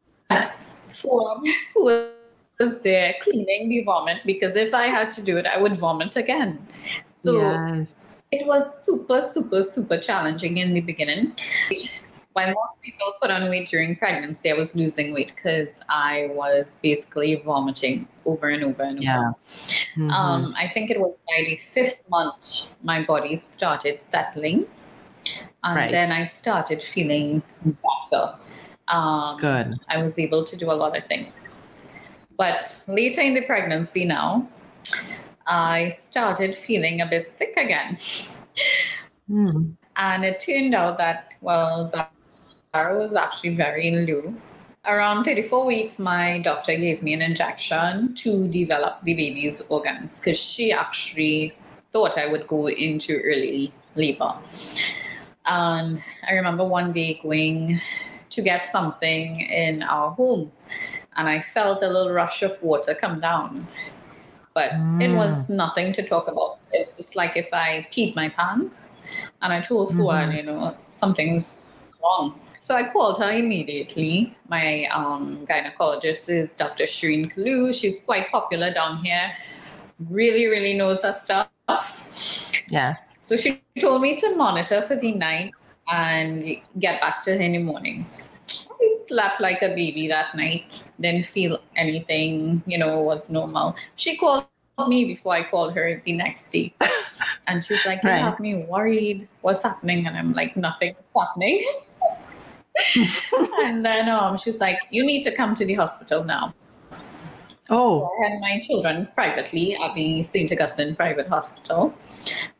Fuad 0.90 1.42
who 1.74 2.10
was 2.58 2.80
there 2.80 3.14
cleaning 3.22 3.68
the 3.68 3.82
vomit 3.84 4.18
because 4.26 4.56
if 4.56 4.74
I 4.74 4.86
had 4.86 5.10
to 5.12 5.22
do 5.22 5.38
it, 5.38 5.46
I 5.46 5.58
would 5.58 5.78
vomit 5.78 6.16
again. 6.16 6.66
So 7.10 7.40
yes. 7.40 7.94
it 8.32 8.46
was 8.46 8.84
super, 8.84 9.22
super, 9.22 9.62
super 9.62 9.98
challenging 9.98 10.58
in 10.58 10.74
the 10.74 10.80
beginning. 10.80 11.34
While 12.32 12.46
most 12.46 12.80
people 12.82 13.12
put 13.20 13.30
on 13.30 13.48
weight 13.50 13.68
during 13.68 13.96
pregnancy, 13.96 14.50
I 14.50 14.54
was 14.54 14.76
losing 14.76 15.12
weight 15.12 15.32
because 15.34 15.80
I 15.88 16.30
was 16.32 16.78
basically 16.80 17.42
vomiting 17.44 18.06
over 18.24 18.48
and 18.48 18.62
over 18.62 18.82
and 18.82 19.02
yeah. 19.02 19.18
over. 19.18 19.28
Mm-hmm. 19.28 20.10
Um, 20.10 20.54
I 20.56 20.68
think 20.68 20.90
it 20.90 21.00
was 21.00 21.14
by 21.28 21.44
the 21.44 21.56
fifth 21.56 22.02
month, 22.08 22.68
my 22.82 23.02
body 23.02 23.34
started 23.34 24.00
settling. 24.00 24.66
And 25.64 25.76
right. 25.76 25.90
then 25.90 26.12
I 26.12 26.24
started 26.24 26.82
feeling 26.82 27.42
better. 27.64 28.36
Um, 28.88 29.36
Good. 29.38 29.78
I 29.88 29.98
was 29.98 30.18
able 30.18 30.44
to 30.44 30.56
do 30.56 30.70
a 30.70 30.72
lot 30.72 30.96
of 30.96 31.04
things. 31.06 31.34
But 32.38 32.80
later 32.86 33.20
in 33.20 33.34
the 33.34 33.42
pregnancy 33.42 34.04
now, 34.04 34.48
I 35.46 35.90
started 35.98 36.56
feeling 36.56 37.00
a 37.00 37.06
bit 37.06 37.28
sick 37.28 37.54
again. 37.56 37.98
Mm. 39.28 39.76
And 39.96 40.24
it 40.24 40.40
turned 40.40 40.74
out 40.74 40.96
that, 40.98 41.32
well, 41.40 41.90
Zara 42.72 42.96
was 42.98 43.14
actually 43.14 43.56
very 43.56 43.90
low. 43.90 44.34
Around 44.86 45.24
34 45.24 45.66
weeks, 45.66 45.98
my 45.98 46.38
doctor 46.38 46.76
gave 46.76 47.02
me 47.02 47.12
an 47.12 47.20
injection 47.20 48.14
to 48.14 48.48
develop 48.48 49.02
the 49.02 49.14
baby's 49.14 49.60
organs 49.68 50.20
because 50.20 50.38
she 50.38 50.72
actually 50.72 51.52
thought 51.90 52.16
I 52.16 52.26
would 52.26 52.46
go 52.46 52.68
into 52.68 53.20
early 53.20 53.72
labor. 53.96 54.34
And 55.46 56.02
I 56.26 56.32
remember 56.32 56.64
one 56.64 56.92
day 56.92 57.20
going 57.22 57.80
to 58.30 58.42
get 58.42 58.66
something 58.66 59.40
in 59.40 59.82
our 59.82 60.12
home 60.12 60.52
and 61.16 61.28
I 61.28 61.42
felt 61.42 61.82
a 61.82 61.88
little 61.88 62.12
rush 62.12 62.42
of 62.42 62.62
water 62.62 62.94
come 62.94 63.20
down. 63.20 63.66
But 64.54 64.72
mm. 64.72 65.02
it 65.02 65.14
was 65.14 65.48
mm. 65.48 65.56
nothing 65.56 65.92
to 65.94 66.02
talk 66.02 66.28
about. 66.28 66.58
It's 66.72 66.96
just 66.96 67.16
like 67.16 67.36
if 67.36 67.52
I 67.52 67.86
peed 67.92 68.14
my 68.14 68.28
pants 68.28 68.96
and 69.42 69.52
I 69.52 69.60
told 69.60 69.90
Fuad, 69.90 70.28
mm-hmm. 70.28 70.36
you 70.36 70.42
know, 70.44 70.76
something's 70.90 71.66
wrong. 72.02 72.40
So 72.60 72.76
I 72.76 72.90
called 72.92 73.18
her 73.18 73.32
immediately. 73.32 74.36
My 74.48 74.84
um, 74.92 75.46
gynecologist 75.48 76.28
is 76.28 76.52
Dr. 76.52 76.84
Shireen 76.84 77.32
Kalu. 77.32 77.74
She's 77.74 78.04
quite 78.04 78.30
popular 78.30 78.72
down 78.72 79.02
here. 79.02 79.32
Really, 80.10 80.46
really 80.46 80.74
knows 80.74 81.02
her 81.02 81.14
stuff. 81.14 81.48
Yes. 82.68 83.16
So 83.22 83.38
she 83.38 83.62
told 83.80 84.02
me 84.02 84.16
to 84.20 84.36
monitor 84.36 84.82
for 84.82 84.94
the 84.94 85.12
night 85.12 85.52
and 85.90 86.56
get 86.78 87.00
back 87.00 87.22
to 87.22 87.30
her 87.34 87.40
in 87.40 87.52
the 87.52 87.62
morning. 87.62 88.06
I 88.46 88.96
slept 89.08 89.40
like 89.40 89.62
a 89.62 89.68
baby 89.68 90.06
that 90.08 90.34
night. 90.36 90.84
Didn't 91.00 91.26
feel 91.26 91.60
anything, 91.76 92.62
you 92.66 92.76
know, 92.76 93.00
was 93.00 93.30
normal. 93.30 93.74
She 93.96 94.18
called 94.18 94.44
me 94.86 95.06
before 95.06 95.34
I 95.34 95.48
called 95.48 95.74
her 95.74 96.02
the 96.04 96.12
next 96.12 96.50
day. 96.50 96.74
And 97.46 97.64
she's 97.64 97.84
like, 97.84 98.02
You 98.02 98.10
right. 98.10 98.22
have 98.22 98.38
me 98.38 98.64
worried. 98.64 99.28
What's 99.40 99.62
happening? 99.62 100.06
And 100.06 100.16
I'm 100.16 100.32
like, 100.32 100.56
Nothing 100.56 100.94
happening. 101.16 101.64
and 103.64 103.84
then 103.84 104.08
um, 104.08 104.36
she's 104.38 104.60
like, 104.60 104.78
You 104.90 105.04
need 105.04 105.22
to 105.22 105.34
come 105.34 105.54
to 105.56 105.64
the 105.64 105.74
hospital 105.74 106.24
now. 106.24 106.54
Oh. 107.70 108.00
So 108.00 108.24
I 108.24 108.28
had 108.28 108.40
my 108.40 108.60
children 108.66 109.08
privately 109.14 109.76
at 109.76 109.94
the 109.94 110.22
St. 110.22 110.50
Augustine 110.50 110.96
Private 110.96 111.28
Hospital. 111.28 111.94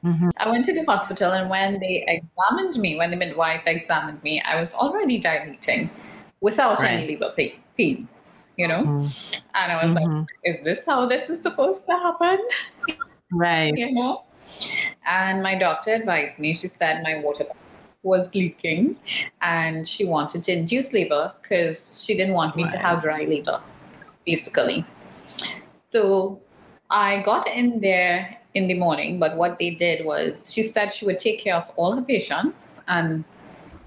Mm-hmm. 0.05 0.29
I 0.37 0.49
went 0.49 0.65
to 0.67 0.75
the 0.75 0.85
hospital, 0.85 1.33
and 1.33 1.51
when 1.51 1.81
they 1.81 2.05
examined 2.07 2.77
me, 2.81 2.97
when 2.97 3.11
the 3.11 3.17
midwife 3.17 3.63
examined 3.67 4.23
me, 4.23 4.41
I 4.41 4.61
was 4.61 4.73
already 4.73 5.19
dilating 5.19 5.91
without 6.41 6.81
right. 6.81 6.93
any 6.93 7.09
labor 7.09 7.33
pains, 7.77 8.39
you 8.57 8.69
know? 8.69 8.83
Mm-hmm. 8.83 9.41
And 9.55 9.73
I 9.73 9.85
was 9.85 9.95
mm-hmm. 9.95 10.19
like, 10.19 10.27
is 10.45 10.65
this 10.65 10.87
how 10.87 11.07
this 11.07 11.29
is 11.29 11.43
supposed 11.43 11.85
to 11.87 11.93
happen? 11.93 12.39
Right. 13.33 13.73
you 13.77 13.93
know? 13.93 14.25
And 15.07 15.43
my 15.43 15.57
doctor 15.57 15.93
advised 15.93 16.39
me, 16.39 16.55
she 16.55 16.69
said 16.69 17.03
my 17.03 17.21
water 17.21 17.45
was 18.03 18.35
leaking 18.35 18.97
and 19.43 19.89
she 19.89 20.05
wanted 20.05 20.43
to 20.45 20.53
induce 20.53 20.93
labor 20.93 21.33
because 21.41 22.03
she 22.05 22.17
didn't 22.17 22.35
want 22.35 22.57
me 22.57 22.69
to 22.69 22.77
have 22.79 23.03
dry 23.03 23.25
labor, 23.25 23.61
basically. 24.25 24.85
So 25.73 26.41
I 26.91 27.23
got 27.23 27.49
in 27.49 27.81
there 27.81 28.39
in 28.55 28.67
the 28.67 28.75
morning, 28.75 29.19
but 29.19 29.37
what 29.37 29.59
they 29.59 29.71
did 29.71 30.05
was 30.05 30.53
she 30.53 30.63
said 30.63 30.95
she 30.95 31.05
would 31.05 31.21
take 31.21 31.41
care 31.41 31.57
of 31.57 31.71
all 31.77 31.95
her 31.95 32.03
patients 32.03 32.81
and 32.89 33.25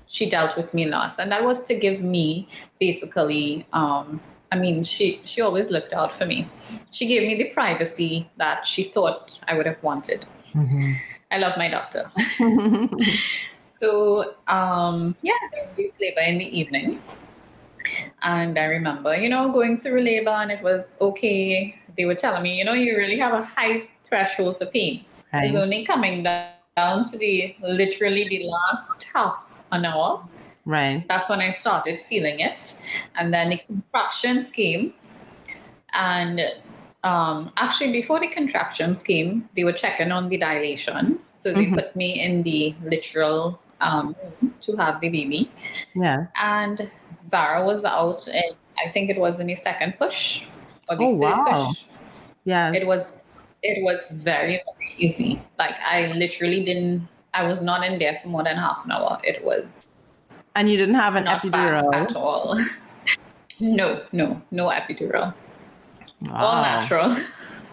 she 0.09 0.29
dealt 0.29 0.55
with 0.55 0.73
me 0.73 0.85
last. 0.85 1.19
And 1.19 1.31
that 1.31 1.43
was 1.43 1.65
to 1.65 1.75
give 1.75 2.03
me 2.03 2.47
basically 2.79 3.65
um, 3.73 4.21
I 4.53 4.55
mean, 4.55 4.83
she 4.83 5.19
she 5.25 5.41
always 5.41 5.71
looked 5.71 5.93
out 5.93 6.13
for 6.15 6.27
me. 6.27 6.47
She 6.91 7.07
gave 7.07 7.23
me 7.23 7.33
the 7.35 7.49
privacy 7.55 8.29
that 8.37 8.67
she 8.67 8.83
thought 8.83 9.39
I 9.47 9.55
would 9.55 9.65
have 9.65 9.81
wanted. 9.81 10.27
Mm-hmm. 10.53 10.93
I 11.31 11.39
love 11.39 11.57
my 11.57 11.69
doctor. 11.69 12.11
so 13.83 14.35
um, 14.47 15.15
yeah, 15.21 15.33
we 15.75 15.83
used 15.83 15.95
labor 15.99 16.21
in 16.21 16.37
the 16.37 16.45
evening, 16.59 17.01
and 18.21 18.57
I 18.57 18.65
remember, 18.65 19.15
you 19.15 19.29
know, 19.29 19.51
going 19.51 19.77
through 19.77 20.01
labor, 20.01 20.31
and 20.31 20.51
it 20.51 20.63
was 20.63 20.97
okay. 21.01 21.75
They 21.97 22.05
were 22.05 22.15
telling 22.15 22.43
me, 22.43 22.57
you 22.57 22.65
know, 22.65 22.73
you 22.73 22.95
really 22.97 23.19
have 23.19 23.33
a 23.33 23.43
high 23.43 23.89
threshold 24.05 24.57
for 24.59 24.67
pain. 24.67 25.05
Right. 25.33 25.45
It's 25.45 25.55
only 25.55 25.85
coming 25.85 26.23
down 26.23 27.05
to 27.05 27.17
the 27.17 27.55
literally 27.61 28.29
the 28.29 28.43
last 28.45 29.05
half 29.13 29.63
an 29.71 29.85
hour 29.85 30.23
Right. 30.65 31.05
That's 31.07 31.29
when 31.29 31.41
I 31.41 31.51
started 31.51 31.99
feeling 32.07 32.39
it. 32.39 32.75
And 33.15 33.33
then 33.33 33.49
the 33.49 33.57
contractions 33.57 34.51
came. 34.51 34.93
And 35.93 36.41
um, 37.03 37.51
actually, 37.57 37.91
before 37.91 38.19
the 38.19 38.29
contractions 38.29 39.03
came, 39.03 39.49
they 39.55 39.63
were 39.63 39.73
checking 39.73 40.11
on 40.11 40.29
the 40.29 40.37
dilation. 40.37 41.19
So 41.29 41.53
they 41.53 41.65
mm-hmm. 41.65 41.75
put 41.75 41.95
me 41.95 42.21
in 42.21 42.43
the 42.43 42.75
literal 42.83 43.59
um, 43.83 44.15
to 44.61 44.75
have 44.77 45.01
the 45.01 45.09
baby. 45.09 45.51
Yeah. 45.95 46.27
And 46.41 46.89
Zara 47.17 47.65
was 47.65 47.83
out, 47.83 48.27
and 48.27 48.55
I 48.79 48.91
think 48.91 49.09
it 49.09 49.17
was 49.17 49.39
in 49.39 49.47
the 49.47 49.55
second 49.55 49.97
push 49.97 50.43
or 50.89 50.95
the 50.95 51.03
oh, 51.03 51.11
third 51.11 51.19
wow. 51.19 51.67
push. 51.67 51.83
Yes. 52.45 52.81
It 52.81 52.87
was 52.87 53.17
it 53.61 53.83
was 53.83 54.07
very, 54.09 54.61
very 54.65 54.93
easy. 54.97 55.41
Like 55.57 55.75
I 55.79 56.07
literally 56.13 56.63
didn't 56.63 57.07
I 57.33 57.43
was 57.43 57.61
not 57.61 57.85
in 57.85 57.99
there 57.99 58.17
for 58.21 58.27
more 58.27 58.43
than 58.43 58.57
half 58.57 58.85
an 58.85 58.91
hour. 58.91 59.19
It 59.23 59.43
was 59.43 59.87
and 60.55 60.69
you 60.69 60.77
didn't 60.77 60.95
have 60.95 61.15
an 61.15 61.25
epidural 61.25 61.93
at 61.93 62.15
all. 62.15 62.59
no, 63.59 64.03
no, 64.11 64.41
no 64.51 64.67
epidural. 64.67 65.33
Wow. 66.21 66.35
All 66.35 66.61
natural. 66.61 67.15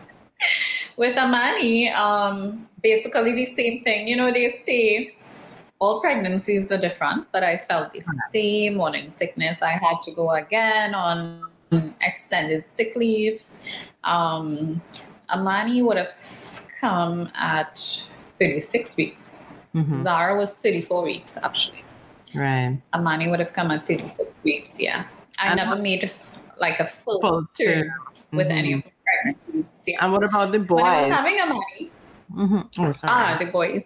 With 0.97 1.17
Amani, 1.17 1.89
um, 1.91 2.69
basically 2.83 3.33
the 3.33 3.47
same 3.47 3.83
thing. 3.83 4.07
You 4.07 4.17
know, 4.17 4.31
they 4.33 4.51
say 4.65 5.15
all 5.81 6.01
pregnancies 6.01 6.71
are 6.71 6.79
different, 6.79 7.27
but 7.33 7.43
I 7.43 7.57
felt 7.57 7.93
the 7.93 8.03
same 8.31 8.77
morning 8.77 9.11
sickness. 9.11 9.63
I 9.63 9.73
had 9.73 10.03
to 10.03 10.13
go 10.13 10.31
again 10.31 10.95
on 10.95 11.47
extended 12.03 12.69
sick 12.69 12.95
leave. 12.97 13.43
Um, 14.05 14.83
Amani 15.31 15.83
would 15.83 15.97
have 15.97 16.63
come 16.81 17.31
at 17.35 18.05
36 18.39 18.97
weeks. 18.97 19.63
Mm-hmm. 19.75 20.03
Zara 20.03 20.37
was 20.37 20.55
34 20.55 21.03
weeks, 21.03 21.39
actually. 21.43 21.85
Right. 22.35 22.79
Amani 22.93 23.29
would 23.29 23.41
have 23.41 23.55
come 23.55 23.71
at 23.71 23.87
36 23.87 24.31
weeks. 24.45 24.79
Yeah. 24.79 25.07
I 25.39 25.49
and 25.49 25.57
never 25.57 25.77
made 25.77 26.13
like 26.59 26.81
a 26.81 26.87
full, 26.87 27.21
full 27.23 27.47
term 27.59 27.89
with 28.33 28.49
mm-hmm. 28.49 28.59
any 28.59 28.73
of 28.75 28.83
the 28.83 28.91
pregnancies. 29.25 29.85
Yeah. 29.87 30.05
And 30.05 30.13
what 30.13 30.25
about 30.25 30.53
the 30.53 30.59
boys? 30.59 30.83
When 30.83 30.93
I 30.93 31.03
was 31.03 31.11
having 31.11 31.41
Amani. 31.41 31.91
Mm-hmm. 32.35 32.83
Oh, 32.83 32.93
sorry. 32.93 33.13
Ah, 33.13 33.39
the 33.39 33.47
boys. 33.47 33.85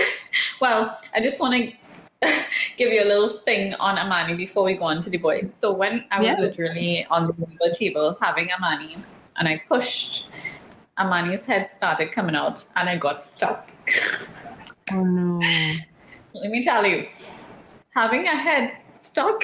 well, 0.60 0.98
I 1.14 1.20
just 1.20 1.40
want 1.40 1.54
to 1.54 1.72
give 2.76 2.92
you 2.92 3.02
a 3.02 3.06
little 3.06 3.40
thing 3.44 3.74
on 3.74 3.98
Amani 3.98 4.34
before 4.34 4.64
we 4.64 4.74
go 4.74 4.84
on 4.84 5.00
to 5.02 5.10
the 5.10 5.18
boys. 5.18 5.54
So 5.54 5.72
when 5.72 6.04
I 6.10 6.18
was 6.18 6.26
yeah. 6.26 6.40
literally 6.40 7.06
on 7.10 7.26
the 7.26 7.76
table 7.78 8.16
having 8.20 8.50
Amani 8.52 8.96
and 9.36 9.48
I 9.48 9.62
pushed, 9.68 10.28
Amani's 10.98 11.46
head 11.46 11.68
started 11.68 12.12
coming 12.12 12.34
out 12.34 12.66
and 12.76 12.88
I 12.88 12.96
got 12.96 13.22
stuck. 13.22 13.72
oh 14.92 15.04
no 15.04 15.38
let 16.34 16.50
me 16.50 16.62
tell 16.62 16.86
you, 16.86 17.06
having 17.94 18.26
a 18.26 18.36
head 18.36 18.76
stuck 18.94 19.42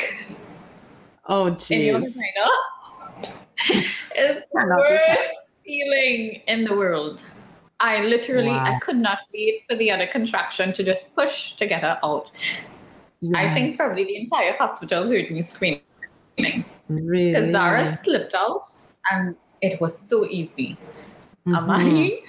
oh, 1.27 1.51
geez. 1.51 1.71
in 1.71 1.81
your 1.81 1.99
vagina 2.01 3.35
is 4.17 4.43
the 4.53 4.77
worst 4.79 5.29
feeling 5.65 6.43
in 6.47 6.65
the 6.65 6.75
world. 6.75 7.23
I 7.85 8.01
literally, 8.01 8.49
wow. 8.49 8.65
I 8.65 8.79
could 8.79 8.97
not 8.97 9.19
wait 9.35 9.65
for 9.69 9.77
the 9.77 9.91
other 9.91 10.07
contraction 10.07 10.73
to 10.73 10.83
just 10.83 11.15
push 11.15 11.53
to 11.57 11.67
get 11.67 11.83
her 11.83 11.99
out. 12.03 12.31
Yes. 13.21 13.35
I 13.37 13.53
think 13.53 13.77
probably 13.77 14.05
the 14.05 14.17
entire 14.17 14.57
hospital 14.57 15.07
heard 15.07 15.31
me 15.31 15.43
screaming. 15.43 15.83
Really? 16.89 17.27
Because 17.27 17.51
Zara 17.51 17.87
slipped 17.87 18.35
out 18.35 18.67
and 19.11 19.37
it 19.61 19.83
was 19.83 19.99
so 19.99 20.25
easy. 20.25 20.79
Mm-hmm. 21.47 21.57
Amani, 21.57 22.21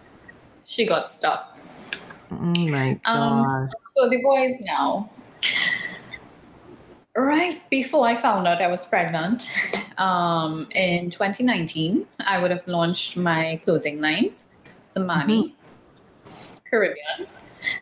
she 0.66 0.84
got 0.84 1.08
stuck. 1.08 1.56
Oh 2.30 2.36
my 2.36 3.00
gosh. 3.02 3.06
Um, 3.06 3.70
so 3.96 4.10
the 4.10 4.20
boys 4.22 4.52
now. 4.60 5.10
Right 7.16 7.62
before 7.70 8.06
I 8.06 8.16
found 8.16 8.46
out 8.46 8.60
I 8.60 8.66
was 8.66 8.84
pregnant, 8.84 9.50
um, 9.96 10.68
in 10.74 11.10
2019, 11.10 12.06
I 12.20 12.38
would 12.38 12.50
have 12.50 12.68
launched 12.68 13.16
my 13.16 13.60
clothing 13.64 14.02
line, 14.02 14.34
Zamani 14.94 15.54
mm-hmm. 15.54 16.56
Caribbean, 16.68 17.26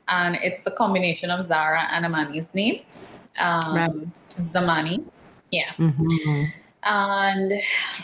and 0.09 0.37
it's 0.37 0.67
a 0.67 0.71
combination 0.71 1.31
of 1.31 1.45
Zara 1.45 1.89
and 1.93 2.05
Amani's 2.05 2.55
name, 2.55 2.83
um, 3.39 3.75
right. 3.75 3.91
Zamani. 4.53 5.05
Yeah. 5.51 5.73
Mm-hmm. 5.79 6.45
And 6.83 7.53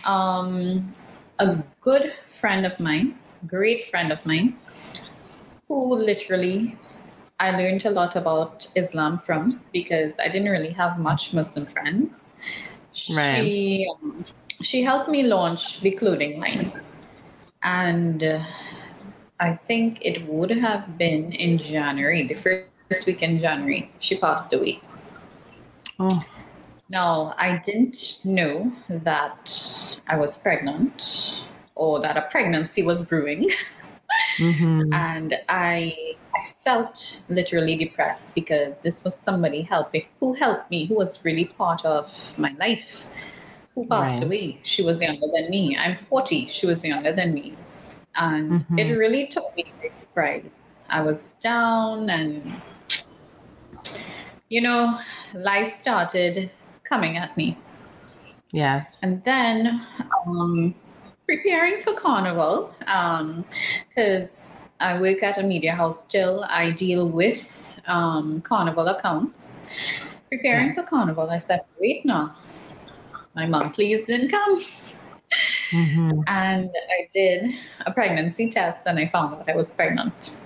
um, 0.05 0.95
a 1.39 1.63
good 1.81 2.13
friend 2.29 2.67
of 2.67 2.79
mine, 2.81 3.19
great 3.47 3.91
friend 3.91 4.13
of 4.13 4.25
mine, 4.27 4.57
who 5.69 5.97
literally 5.97 6.77
I 7.41 7.51
learned 7.51 7.85
a 7.85 7.91
lot 7.91 8.17
about 8.17 8.71
Islam 8.75 9.19
from 9.19 9.61
because 9.73 10.19
I 10.19 10.29
didn't 10.29 10.51
really 10.51 10.71
have 10.71 10.99
much 10.99 11.35
Muslim 11.35 11.67
friends. 11.67 12.33
Right. 13.11 13.43
She, 13.43 13.89
um, 13.93 14.25
she 14.63 14.83
helped 14.83 15.11
me 15.11 15.25
launch 15.25 15.81
the 15.81 15.91
clothing 15.91 16.39
line. 16.39 16.73
And 17.63 18.23
uh, 18.23 18.45
I 19.41 19.55
think 19.55 19.99
it 20.03 20.27
would 20.27 20.51
have 20.51 20.97
been 20.97 21.33
in 21.33 21.59
January, 21.59 22.27
the 22.27 22.35
first 22.35 23.07
week 23.07 23.23
in 23.23 23.41
January, 23.41 23.91
she 23.99 24.17
passed 24.17 24.53
away. 24.53 24.81
Oh. 25.99 26.25
Now, 26.89 27.35
I 27.39 27.63
didn't 27.65 28.21
know 28.25 28.73
that 28.89 29.99
I 30.07 30.19
was 30.19 30.37
pregnant 30.37 31.41
or 31.75 32.01
that 32.01 32.17
a 32.17 32.23
pregnancy 32.31 32.83
was 32.83 33.05
brewing. 33.05 33.51
Mm-hmm. 34.39 34.93
and 34.93 35.35
I, 35.49 36.15
I 36.35 36.41
felt 36.63 37.23
literally 37.29 37.77
depressed 37.77 38.35
because 38.35 38.83
this 38.83 39.03
was 39.03 39.15
somebody 39.17 39.63
helping 39.63 40.07
who 40.21 40.35
helped 40.35 40.71
me, 40.71 40.87
who 40.87 40.95
was 40.95 41.25
really 41.25 41.47
part 41.47 41.85
of 41.85 42.39
my 42.39 42.55
life, 42.59 43.07
who 43.75 43.87
passed 43.87 44.15
right. 44.15 44.25
away. 44.25 44.61
She 44.63 44.83
was 44.83 45.01
younger 45.01 45.27
than 45.33 45.51
me. 45.51 45.77
I'm 45.77 45.97
40. 45.97 46.49
She 46.49 46.67
was 46.67 46.85
younger 46.85 47.13
than 47.13 47.35
me. 47.35 47.57
And 48.17 48.51
mm-hmm. 48.51 48.79
it 48.79 48.93
really 48.93 49.27
took 49.27 49.55
me 49.57 49.73
by 49.83 49.89
surprise. 49.89 50.85
I 50.89 51.01
was 51.01 51.31
down 51.43 52.11
and, 52.11 52.61
you 54.49 54.61
know, 54.61 54.99
life 55.35 55.71
started 55.71 56.51
coming 56.85 57.17
at 57.17 57.37
me. 57.37 57.59
Yes. 58.53 59.01
And 59.03 59.23
then 59.25 59.85
um, 60.27 60.75
preparing 61.27 61.81
for 61.81 61.95
carnival 61.95 62.75
because 62.79 64.59
um, 64.61 64.69
I 64.81 65.01
work 65.01 65.23
at 65.23 65.39
a 65.39 65.43
media 65.43 65.75
house 65.75 66.05
still. 66.05 66.45
I 66.45 66.71
deal 66.71 67.09
with 67.09 67.81
um, 67.87 68.41
carnival 68.43 68.89
accounts. 68.89 69.59
Preparing 70.29 70.75
for 70.75 70.83
carnival, 70.83 71.31
I 71.31 71.39
said, 71.39 71.65
wait 71.81 72.05
no, 72.05 72.31
my 73.35 73.47
monthlies 73.47 74.07
didn't 74.07 74.31
come. 74.31 74.61
Mm-hmm. 75.71 76.21
And 76.27 76.71
I 76.71 77.09
did 77.13 77.55
a 77.87 77.93
pregnancy 77.93 78.51
test 78.51 78.87
and 78.87 78.99
I 78.99 79.09
found 79.09 79.35
out 79.35 79.49
I 79.49 79.57
was 79.57 79.71
pregnant. 79.71 80.37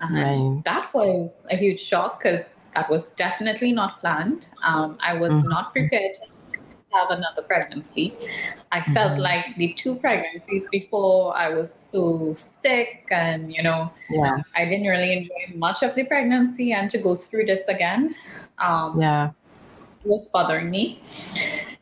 And 0.00 0.14
right. 0.14 0.64
that 0.64 0.92
was 0.92 1.46
a 1.50 1.56
huge 1.56 1.80
shock 1.80 2.22
because 2.22 2.52
that 2.74 2.90
was 2.90 3.10
definitely 3.10 3.72
not 3.72 4.00
planned. 4.00 4.48
Um, 4.62 4.98
I 5.00 5.14
was 5.14 5.32
mm-hmm. 5.32 5.48
not 5.48 5.72
prepared 5.72 6.14
to 6.14 6.20
have 6.92 7.10
another 7.10 7.42
pregnancy. 7.42 8.14
I 8.72 8.82
felt 8.82 9.12
mm-hmm. 9.12 9.22
like 9.22 9.56
the 9.56 9.72
two 9.72 9.96
pregnancies 9.96 10.68
before 10.70 11.36
I 11.36 11.48
was 11.48 11.72
so 11.72 12.34
sick 12.36 13.06
and 13.10 13.52
you 13.52 13.62
know 13.62 13.90
yes. 14.10 14.52
I 14.56 14.64
didn't 14.64 14.86
really 14.86 15.12
enjoy 15.12 15.56
much 15.56 15.82
of 15.82 15.94
the 15.94 16.04
pregnancy 16.04 16.72
and 16.72 16.90
to 16.90 16.98
go 16.98 17.16
through 17.16 17.46
this 17.46 17.66
again 17.68 18.14
um, 18.58 19.00
yeah 19.00 19.30
was 20.06 20.26
bothering 20.26 20.70
me. 20.70 21.00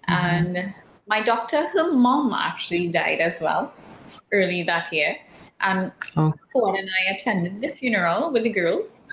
Mm-hmm. 0.08 0.12
And 0.12 0.74
my 1.06 1.22
doctor, 1.22 1.66
her 1.68 1.92
mom 1.92 2.32
actually 2.32 2.88
died 2.88 3.20
as 3.20 3.40
well 3.40 3.72
early 4.32 4.62
that 4.64 4.92
year. 4.92 5.16
And 5.60 5.92
oh. 6.16 6.32
Fuad 6.52 6.78
and 6.78 6.88
I 6.88 7.14
attended 7.14 7.60
the 7.60 7.68
funeral 7.68 8.32
with 8.32 8.42
the 8.42 8.50
girls. 8.50 9.08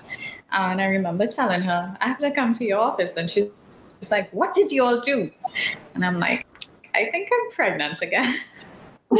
And 0.52 0.80
I 0.80 0.86
remember 0.86 1.26
telling 1.26 1.62
her, 1.62 1.96
I 2.00 2.08
have 2.08 2.18
to 2.20 2.30
come 2.30 2.54
to 2.54 2.64
your 2.64 2.78
office. 2.78 3.16
And 3.16 3.30
she's 3.30 3.50
like, 4.10 4.30
What 4.32 4.54
did 4.54 4.70
you 4.70 4.84
all 4.84 5.00
do? 5.00 5.30
And 5.94 6.04
I'm 6.04 6.18
like, 6.18 6.46
I 6.94 7.10
think 7.10 7.30
I'm 7.32 7.50
pregnant 7.52 8.02
again. 8.02 8.36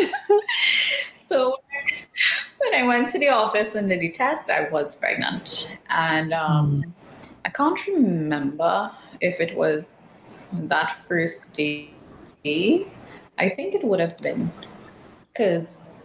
so 1.15 1.57
when 2.59 2.75
I 2.75 2.87
went 2.87 3.09
to 3.11 3.19
the 3.19 3.29
office 3.29 3.75
and 3.75 3.89
did 3.89 4.01
the 4.01 4.13
test, 4.13 4.51
I 4.51 4.69
was 4.69 4.97
pregnant. 4.97 5.77
And 5.89 6.33
um, 6.33 6.83
mm. 6.85 6.93
I 7.45 7.49
can't 7.51 7.87
remember 7.87 8.91
if 9.21 9.41
it 9.41 9.57
was 9.57 10.49
that 10.53 10.97
first 11.09 11.55
day. 11.55 11.91
I 12.45 13.49
think 13.49 13.75
it 13.75 13.85
would 13.85 14.01
have 14.01 14.17
been 14.19 14.53
because 15.33 15.97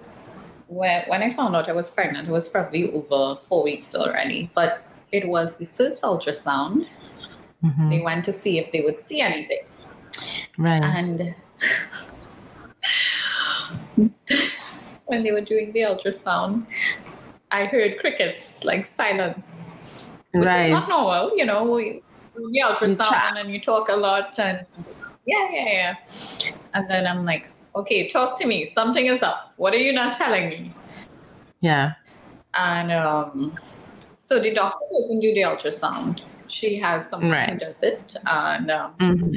when, 0.68 1.04
when 1.08 1.22
I 1.22 1.32
found 1.32 1.56
out 1.56 1.70
I 1.70 1.74
was 1.74 1.90
pregnant, 1.90 2.28
it 2.28 2.32
was 2.32 2.48
probably 2.48 2.92
over 2.92 3.40
four 3.42 3.64
weeks 3.64 3.96
already. 3.96 4.50
But 4.54 4.84
it 5.12 5.28
was 5.28 5.58
the 5.58 5.66
first 5.66 6.04
ultrasound. 6.04 6.88
Mm-hmm. 7.64 7.90
They 7.90 8.00
went 8.00 8.26
to 8.26 8.34
see 8.34 8.60
if 8.60 8.72
they 8.72 8.82
would 8.82 9.00
see 9.00 9.22
anything. 9.22 9.64
Right. 10.58 10.82
And 10.82 11.36
when 15.06 15.24
they 15.24 15.32
were 15.32 15.42
doing 15.42 15.72
the 15.72 15.82
ultrasound, 15.82 16.66
I 17.52 17.66
heard 17.66 18.00
crickets, 18.00 18.64
like 18.64 18.86
silence. 18.86 19.72
Which 20.32 20.46
right. 20.46 20.66
is 20.66 20.72
not 20.72 20.90
normal, 20.90 21.38
you 21.38 21.46
know. 21.46 21.64
We, 21.64 22.04
we 22.36 22.62
ultrasound 22.62 23.40
and 23.40 23.52
you 23.52 23.62
talk 23.62 23.90
a 23.90 23.96
lot 23.96 24.38
and 24.40 24.66
yeah, 25.28 25.48
yeah, 25.52 25.66
yeah. 25.66 25.96
And 26.74 26.90
then 26.90 27.06
I'm 27.06 27.26
like, 27.26 27.50
okay, 27.76 28.08
talk 28.10 28.40
to 28.40 28.48
me. 28.48 28.66
Something 28.66 29.08
is 29.08 29.22
up. 29.22 29.54
What 29.58 29.74
are 29.74 29.78
you 29.78 29.94
not 29.94 30.16
telling 30.16 30.50
me? 30.50 30.74
Yeah. 31.60 31.94
And 32.54 32.92
um, 32.92 33.58
so 34.18 34.40
the 34.40 34.54
doctor 34.54 34.86
doesn't 35.00 35.20
do 35.20 35.34
the 35.34 35.42
ultrasound. 35.42 36.22
She 36.48 36.80
has 36.80 37.10
someone 37.10 37.32
right. 37.32 37.50
who 37.52 37.60
does 37.60 37.84
it. 37.84 38.16
And 38.26 38.72
um, 38.72 38.94
mm-hmm. 39.00 39.36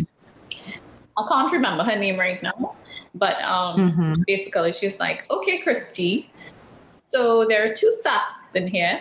I 1.19 1.29
can't 1.29 1.53
remember 1.53 1.83
her 1.85 1.97
name 1.97 2.19
right 2.19 2.43
now. 2.43 2.77
But 3.15 3.43
um, 3.43 3.91
mm-hmm. 3.91 4.23
basically, 4.27 4.73
she's 4.73 5.01
like, 5.01 5.29
okay, 5.31 5.59
Christy. 5.59 6.31
So 6.95 7.45
there 7.49 7.65
are 7.65 7.75
two 7.75 7.93
sacks 8.03 8.55
in 8.55 8.69
here. 8.69 9.01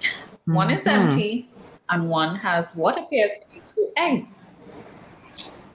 Mm-hmm. 0.00 0.54
One 0.54 0.70
is 0.70 0.84
mm-hmm. 0.84 1.08
empty, 1.08 1.50
and 1.90 2.08
one 2.08 2.36
has 2.36 2.74
what 2.74 2.98
appears 2.98 3.32
to 3.42 3.54
be 3.54 3.62
two 3.74 3.90
eggs. 3.98 4.76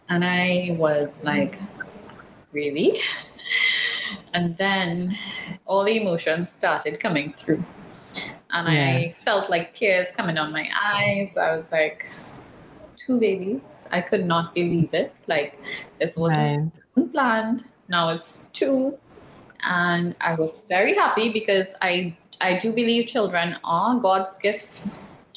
And 0.09 0.23
I 0.23 0.75
was 0.77 1.23
like, 1.23 1.59
really? 2.51 3.01
And 4.33 4.57
then 4.57 5.17
all 5.65 5.83
the 5.83 5.97
emotions 5.99 6.51
started 6.51 6.99
coming 6.99 7.33
through. 7.33 7.63
And 8.51 8.73
yeah. 8.73 8.87
I 8.87 9.15
felt 9.17 9.49
like 9.49 9.73
tears 9.73 10.07
coming 10.15 10.35
down 10.35 10.51
my 10.51 10.69
eyes. 10.81 11.29
I 11.35 11.55
was 11.55 11.65
like, 11.71 12.05
two 12.97 13.19
babies. 13.19 13.87
I 13.91 14.01
could 14.01 14.25
not 14.25 14.53
believe 14.53 14.93
it. 14.93 15.13
Like 15.27 15.59
this 15.99 16.15
wasn't 16.15 16.79
right. 16.95 17.11
planned. 17.11 17.65
Now 17.89 18.09
it's 18.09 18.49
two. 18.53 18.97
And 19.63 20.15
I 20.21 20.35
was 20.35 20.65
very 20.67 20.95
happy 20.95 21.31
because 21.31 21.67
I 21.81 22.15
I 22.39 22.57
do 22.59 22.71
believe 22.71 23.07
children 23.07 23.57
are 23.63 23.99
God's 23.99 24.37
gift 24.37 24.85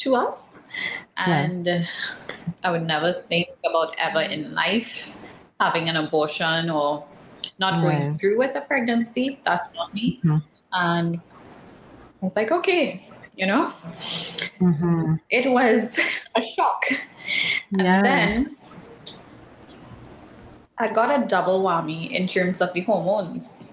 to 0.01 0.17
us. 0.17 0.65
And 1.17 1.67
yeah. 1.67 1.87
I 2.63 2.71
would 2.71 2.87
never 2.87 3.13
think 3.29 3.49
about 3.69 3.95
ever 3.99 4.21
in 4.21 4.53
life 4.55 5.15
having 5.61 5.89
an 5.89 5.97
abortion 5.97 6.71
or 6.71 7.05
not 7.59 7.83
going 7.83 8.19
through 8.19 8.39
with 8.39 8.57
a 8.57 8.63
pregnancy. 8.63 9.41
That's 9.45 9.73
not 9.75 9.93
me. 9.95 10.21
Mm-hmm. 10.25 10.39
And 10.73 11.17
I 11.17 12.25
was 12.25 12.37
like, 12.37 12.51
okay, 12.51 13.07
you 13.37 13.47
know, 13.47 13.73
mm-hmm. 14.61 15.15
it 15.31 15.51
was 15.51 15.99
a 16.37 16.43
shock. 16.57 16.83
And 17.73 17.83
yeah. 17.83 18.03
then 18.03 18.57
I 20.79 20.93
got 20.93 21.23
a 21.23 21.27
double 21.27 21.63
whammy 21.63 22.11
in 22.11 22.27
terms 22.27 22.61
of 22.61 22.73
the 22.73 22.81
hormones. 22.81 23.69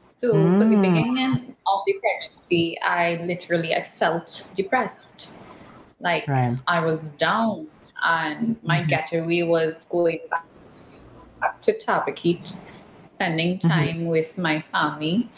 So 0.00 0.32
mm. 0.32 0.58
for 0.58 0.64
the 0.64 0.76
beginning 0.76 1.54
of 1.66 1.80
the 1.86 1.94
pregnancy, 2.00 2.80
I 2.80 3.22
literally 3.24 3.74
I 3.74 3.82
felt 3.82 4.48
depressed. 4.56 5.28
Like 6.00 6.28
right. 6.28 6.56
I 6.66 6.84
was 6.84 7.08
down 7.08 7.68
and 8.04 8.56
my 8.62 8.80
mm-hmm. 8.80 8.88
getaway 8.88 9.42
was 9.42 9.86
going 9.90 10.20
back, 10.30 10.46
back 11.40 11.60
to 11.62 11.76
Tabaquite, 11.76 12.54
spending 12.92 13.58
mm-hmm. 13.58 13.68
time 13.68 13.96
mm-hmm. 13.96 14.06
with 14.06 14.38
my 14.38 14.60
family. 14.60 15.28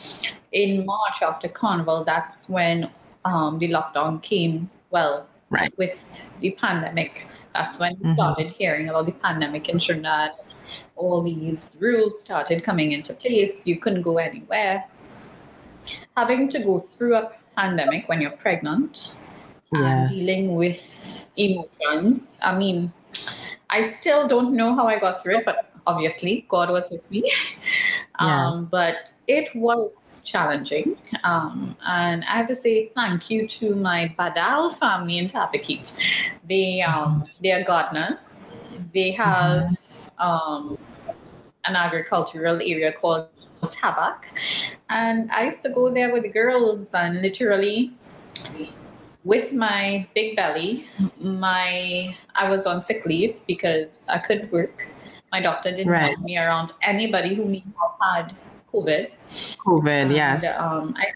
In 0.53 0.85
March 0.85 1.23
after 1.23 1.49
Carnival, 1.49 2.05
that's 2.05 2.49
when 2.49 2.91
um, 3.25 3.59
the 3.59 3.71
lockdown 3.71 4.23
came. 4.23 4.69
Well, 4.91 5.29
right. 5.49 5.73
with 5.79 6.21
the 6.41 6.51
pandemic, 6.53 7.27
that's 7.55 7.79
when 7.79 7.97
we 7.99 8.05
mm-hmm. 8.05 8.15
started 8.15 8.49
hearing 8.49 8.89
about 8.89 9.07
the 9.07 9.13
pandemic 9.13 9.69
in 9.69 9.79
Trinidad. 9.79 10.33
All 10.97 11.23
these 11.23 11.77
rules 11.81 12.21
started 12.21 12.63
coming 12.63 12.93
into 12.93 13.15
place. 13.15 13.67
You 13.67 13.79
couldn't 13.79 14.03
go 14.03 14.19
anywhere. 14.19 14.85
Having 16.17 16.51
to 16.51 16.59
go 16.59 16.79
through 16.79 17.17
a 17.17 17.33
pandemic 17.57 18.09
when 18.09 18.21
you're 18.21 18.31
pregnant 18.33 19.17
yes. 19.73 19.83
and 19.83 20.09
dealing 20.09 20.55
with 20.55 21.29
emotions. 21.37 22.39
I 22.43 22.57
mean, 22.57 22.93
I 23.69 23.83
still 23.83 24.27
don't 24.29 24.55
know 24.55 24.75
how 24.75 24.87
I 24.87 24.99
got 24.99 25.23
through 25.23 25.39
it, 25.39 25.45
but 25.45 25.73
obviously 25.87 26.47
God 26.49 26.71
was 26.71 26.91
with 26.91 27.09
me. 27.11 27.31
Yeah. 28.23 28.49
Um, 28.49 28.67
but 28.67 29.15
it 29.29 29.49
was 29.57 30.21
challenging. 30.27 30.97
Um, 31.25 31.75
and 31.87 32.23
I 32.25 32.37
have 32.37 32.49
to 32.49 32.55
say 32.55 32.91
thank 32.95 33.31
you 33.31 33.49
to 33.49 33.75
my 33.75 34.15
Badal 34.19 34.77
family 34.77 35.17
in 35.17 35.31
Tabaquite. 35.31 35.99
They, 36.47 36.83
um, 36.83 37.25
they 37.43 37.53
are 37.53 37.65
gardeners. 37.65 38.53
They 38.93 39.13
have 39.13 39.71
mm-hmm. 39.71 40.23
um, 40.23 40.77
an 41.65 41.77
agricultural 41.77 42.57
area 42.57 42.93
called 42.93 43.29
Tabak. 43.63 44.25
And 44.91 45.31
I 45.31 45.45
used 45.45 45.63
to 45.63 45.71
go 45.71 45.91
there 45.91 46.13
with 46.13 46.25
the 46.25 46.29
girls 46.29 46.93
and 46.93 47.23
literally 47.23 47.95
with 49.25 49.53
my 49.53 50.07
big 50.15 50.37
belly, 50.37 50.87
my 51.19 52.17
I 52.35 52.49
was 52.49 52.67
on 52.67 52.83
sick 52.83 53.05
leave 53.05 53.37
because 53.47 53.91
I 54.09 54.19
couldn't 54.19 54.51
work. 54.53 54.87
My 55.33 55.41
doctor 55.41 55.71
didn't 55.71 55.93
right. 55.93 56.17
want 56.17 56.23
me 56.23 56.39
around 56.39 56.73
anybody 56.83 57.35
who 57.35 57.45
have 57.53 57.97
had 58.03 58.35
COVID. 58.73 59.11
COVID, 59.65 59.89
and, 59.89 60.13
yes. 60.13 60.45
Um, 60.59 60.95
I 60.97 61.13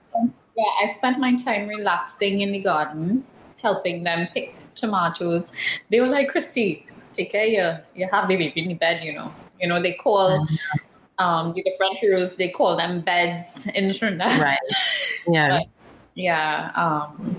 yeah, 0.56 0.64
I 0.82 0.88
spent 0.92 1.18
my 1.18 1.34
time 1.36 1.66
relaxing 1.66 2.40
in 2.40 2.52
the 2.52 2.60
garden, 2.60 3.24
helping 3.60 4.04
them 4.04 4.28
pick 4.32 4.54
tomatoes. 4.76 5.52
They 5.90 6.00
were 6.00 6.06
like, 6.06 6.28
Christy, 6.28 6.86
take 7.12 7.32
care. 7.32 7.46
You 7.46 7.76
you 7.94 8.08
have 8.12 8.28
the 8.28 8.36
baby 8.36 8.60
in 8.60 8.68
the 8.68 8.74
bed. 8.74 9.02
You 9.02 9.14
know. 9.14 9.34
You 9.60 9.68
know 9.68 9.82
they 9.82 9.94
call. 9.94 10.46
Um, 11.16 11.52
the 11.54 11.62
different 11.62 11.98
heroes 11.98 12.34
they 12.34 12.48
call 12.48 12.76
them 12.76 13.00
beds 13.00 13.68
in 13.68 13.94
Trinidad. 13.94 14.40
Right. 14.40 14.58
Yeah. 15.28 15.48
but, 15.60 15.66
yeah. 16.16 16.72
Um, 16.74 17.33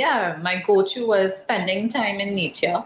yeah, 0.00 0.38
my 0.40 0.62
go-to 0.66 1.06
was 1.06 1.36
spending 1.36 1.90
time 1.90 2.20
in 2.20 2.34
nature 2.34 2.82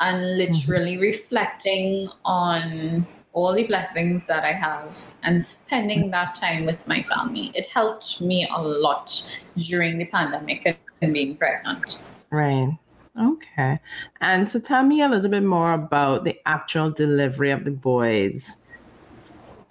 and 0.00 0.36
literally 0.36 0.94
mm-hmm. 0.94 1.12
reflecting 1.12 2.08
on 2.24 3.06
all 3.32 3.54
the 3.54 3.64
blessings 3.64 4.26
that 4.26 4.42
I 4.42 4.54
have 4.54 4.88
and 5.22 5.46
spending 5.46 6.00
mm-hmm. 6.00 6.18
that 6.18 6.34
time 6.34 6.66
with 6.66 6.80
my 6.88 7.04
family. 7.04 7.52
It 7.54 7.68
helped 7.68 8.20
me 8.20 8.48
a 8.52 8.60
lot 8.60 9.24
during 9.56 9.98
the 9.98 10.06
pandemic 10.06 10.66
and 11.00 11.14
being 11.14 11.36
pregnant. 11.36 12.02
Right. 12.30 12.76
Okay. 13.20 13.78
And 14.20 14.50
so 14.50 14.58
tell 14.58 14.82
me 14.82 15.00
a 15.02 15.08
little 15.08 15.30
bit 15.30 15.44
more 15.44 15.72
about 15.74 16.24
the 16.24 16.36
actual 16.44 16.90
delivery 16.90 17.52
of 17.52 17.64
the 17.64 17.70
boys. 17.70 18.56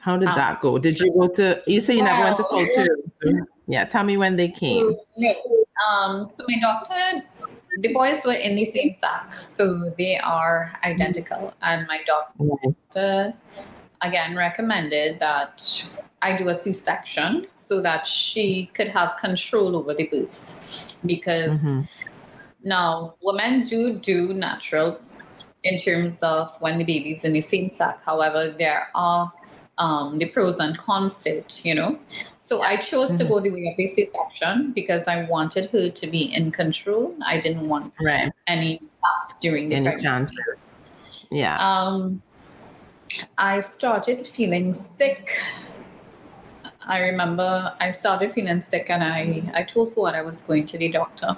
How 0.08 0.16
did 0.16 0.30
um, 0.30 0.36
that 0.36 0.62
go? 0.62 0.78
Did 0.78 1.02
you 1.02 1.12
go 1.12 1.28
to, 1.28 1.62
you 1.68 1.82
say 1.82 1.96
you 1.96 2.04
well, 2.04 2.14
never 2.14 2.24
went 2.24 2.38
to 2.38 2.44
full 2.46 2.66
two. 2.66 3.46
Yeah, 3.68 3.84
tell 3.84 4.06
me 4.06 4.16
when 4.16 4.38
they 4.38 4.48
came. 4.48 4.96
Um, 5.86 6.32
so 6.34 6.46
my 6.48 6.60
doctor, 6.62 7.28
the 7.82 7.92
boys 7.92 8.24
were 8.24 8.32
in 8.32 8.56
the 8.56 8.64
same 8.64 8.96
sack, 9.02 9.34
so 9.34 9.94
they 9.98 10.18
are 10.18 10.72
identical. 10.86 11.54
And 11.62 11.86
my 11.88 12.00
doctor 12.08 13.34
again 14.00 14.38
recommended 14.38 15.20
that 15.20 15.62
I 16.22 16.38
do 16.38 16.48
a 16.48 16.56
C-section 16.56 17.48
so 17.58 17.82
that 17.82 18.08
she 18.08 18.72
could 18.76 18.88
have 18.88 19.18
control 19.20 19.76
over 19.76 19.94
the 19.94 20.06
birth, 20.06 20.56
because 21.06 21.60
mm-hmm. 21.60 21.82
now 22.64 23.16
women 23.22 23.66
do 23.66 24.00
do 24.00 24.34
natural 24.34 25.02
in 25.64 25.78
terms 25.80 26.18
of 26.22 26.56
when 26.62 26.78
the 26.78 26.86
baby's 26.86 27.26
in 27.26 27.34
the 27.34 27.42
same 27.42 27.70
sack. 27.70 28.02
However, 28.06 28.56
there 28.58 28.88
are 28.96 29.34
um, 29.78 30.18
the 30.18 30.26
pros 30.26 30.58
and 30.58 30.78
cons 30.78 31.20
to 31.20 31.30
it, 31.30 31.66
you 31.66 31.76
know. 31.76 32.00
So 32.38 32.62
I 32.62 32.78
chose 32.78 33.10
mm-hmm. 33.10 33.20
to 33.20 33.26
go 33.26 33.40
the 33.40 33.50
way 33.50 33.68
of 33.68 33.78
the 33.78 33.90
C-section 33.90 34.72
because 34.72 35.08
I 35.08 35.26
wanted 35.26 35.70
her 35.72 35.90
to 35.90 36.08
be 36.08 36.34
in 36.34 36.52
control. 36.52 37.16
I 37.26 37.40
didn't 37.40 37.68
want 37.68 37.94
right. 38.02 38.32
any 38.48 38.82
stops 39.00 39.40
during 39.40 39.70
the 39.70 39.76
any 39.76 39.86
pregnancy. 39.90 40.36
Cancer. 40.36 40.58
Yeah. 41.30 41.58
Um, 41.60 42.22
I 43.38 43.60
started 43.60 44.28
feeling 44.28 44.76
sick. 44.76 45.40
I 46.86 47.00
remember 47.00 47.74
I 47.82 47.92
started 47.92 48.34
feeling 48.34 48.62
sick, 48.62 48.90
and 48.90 49.04
I 49.04 49.52
I 49.54 49.64
told 49.64 49.94
Fuad 49.94 50.16
I 50.16 50.22
was 50.22 50.42
going 50.42 50.66
to 50.68 50.78
the 50.78 50.90
doctor, 50.90 51.36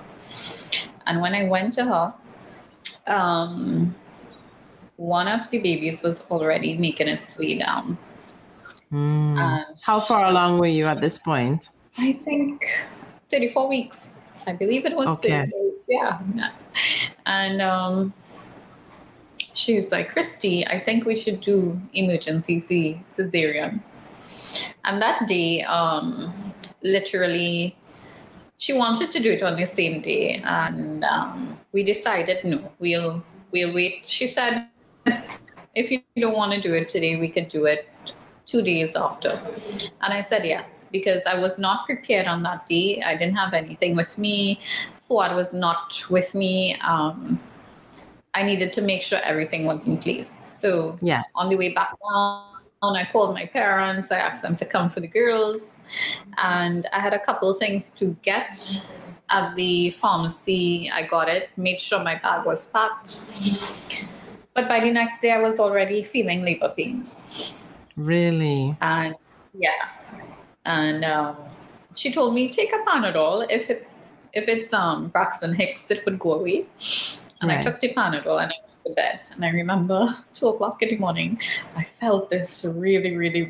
And 1.08 1.22
when 1.22 1.34
I 1.34 1.46
went 1.46 1.74
to 1.74 1.86
her, 1.86 2.14
um, 3.08 3.96
one 4.98 5.28
of 5.28 5.50
the 5.50 5.58
babies 5.58 6.04
was 6.04 6.24
already 6.30 6.78
making 6.78 7.08
its 7.08 7.38
way 7.38 7.58
down. 7.58 7.98
Mm. 8.92 9.66
How 9.82 10.00
far 10.00 10.26
along 10.26 10.58
were 10.58 10.68
you 10.68 10.86
at 10.86 11.00
this 11.02 11.18
point? 11.18 11.70
I 11.98 12.14
think 12.26 12.66
34 13.30 13.68
weeks. 13.70 14.22
I 14.48 14.54
believe 14.54 14.86
it 14.86 14.96
was 14.96 15.08
Okay. 15.20 15.30
34 15.30 15.64
weeks. 15.64 15.86
Yeah. 15.88 16.20
And 17.26 17.62
um, 17.62 18.14
she 19.54 19.76
was 19.76 19.92
like, 19.92 20.10
Christy, 20.14 20.66
I 20.66 20.80
think 20.80 21.06
we 21.06 21.16
should 21.16 21.42
do 21.42 21.80
emergency 21.94 22.60
C- 22.60 23.02
cesarean. 23.06 23.82
And 24.86 25.02
that 25.02 25.28
day, 25.28 25.62
um, 25.64 26.34
literally, 26.82 27.76
she 28.58 28.74
wanted 28.74 29.12
to 29.12 29.20
do 29.20 29.32
it 29.32 29.44
on 29.44 29.56
the 29.56 29.68
same 29.68 30.02
day, 30.02 30.42
and 30.44 31.04
um, 31.04 31.58
we 31.72 31.84
decided 31.84 32.44
no, 32.44 32.72
we'll 32.80 33.24
we'll 33.52 33.74
wait. 33.74 34.02
She 34.06 34.28
said, 34.28 34.68
if 35.76 35.92
you 35.92 36.02
don't 36.18 36.34
want 36.36 36.54
to 36.54 36.62
do 36.62 36.74
it 36.74 36.90
today, 36.90 37.16
we 37.16 37.30
could 37.30 37.50
do 37.50 37.66
it 37.66 37.88
two 38.50 38.62
days 38.62 38.96
after. 38.96 39.40
And 40.02 40.14
I 40.14 40.22
said 40.22 40.46
yes, 40.46 40.88
because 40.92 41.26
I 41.26 41.36
was 41.40 41.60
not 41.60 41.86
prepared 41.86 42.28
on 42.28 42.44
that 42.44 42.68
day. 42.68 43.02
I 43.06 43.16
didn't 43.16 43.36
have 43.36 43.54
anything 43.54 43.96
with 43.96 44.18
me. 44.18 44.60
Fuad 45.08 45.36
was 45.36 45.54
not 45.54 46.04
with 46.10 46.34
me. 46.34 46.76
Um, 46.82 47.40
I 48.34 48.44
needed 48.44 48.74
to 48.74 48.82
make 48.82 49.02
sure 49.02 49.20
everything 49.24 49.66
was 49.66 49.88
in 49.88 49.98
place. 49.98 50.30
So 50.62 50.98
Yeah. 51.02 51.24
on 51.36 51.50
the 51.50 51.58
way 51.58 51.74
back 51.74 51.92
down, 52.12 52.96
I 52.96 53.08
called 53.12 53.34
my 53.34 53.46
parents. 53.46 54.12
I 54.12 54.18
asked 54.18 54.42
them 54.42 54.56
to 54.58 54.66
come 54.66 54.90
for 54.90 55.00
the 55.00 55.08
girls. 55.08 55.86
And 56.38 56.88
I 56.94 57.00
had 57.00 57.14
a 57.14 57.20
couple 57.20 57.50
of 57.50 57.58
things 57.58 57.94
to 58.00 58.16
get 58.24 58.86
at 59.30 59.56
the 59.56 59.92
pharmacy. 59.92 60.90
I 60.92 61.04
got 61.04 61.30
it, 61.30 61.50
made 61.58 61.80
sure 61.80 62.04
my 62.04 62.16
bag 62.16 62.46
was 62.46 62.68
packed. 62.68 63.22
But 64.56 64.68
by 64.68 64.80
the 64.80 64.92
next 64.92 65.22
day, 65.22 65.32
I 65.32 65.40
was 65.40 65.60
already 65.60 66.04
feeling 66.04 66.44
labor 66.44 66.70
pains 66.76 67.69
Really? 68.00 68.78
and 68.82 69.16
yeah. 69.54 69.90
And 70.66 71.04
um, 71.04 71.36
she 71.96 72.12
told 72.14 72.34
me 72.34 72.50
take 72.50 72.72
a 72.74 72.80
panadol. 72.88 73.46
If 73.50 73.70
it's 73.70 74.06
if 74.34 74.48
it's 74.48 74.72
um 74.74 75.08
braxton 75.10 75.54
hicks 75.56 75.90
it 75.90 76.06
would 76.06 76.20
go 76.20 76.34
away 76.34 76.66
and 77.42 77.52
i 77.52 77.56
Right. 77.56 77.66
took 77.66 77.82
the 77.82 77.94
panadol 77.96 78.38
and 78.44 78.52
i 78.54 78.58
went 78.62 78.84
to 78.86 78.94
bed. 78.94 79.20
And 79.32 79.44
i 79.44 79.50
remember 79.50 80.16
two 80.36 80.50
o'clock 80.50 80.82
in 80.84 80.90
the 80.90 80.98
morning 80.98 81.40
i 81.76 81.84
felt 81.84 82.30
this 82.30 82.64
really 82.64 83.18
really 83.18 83.44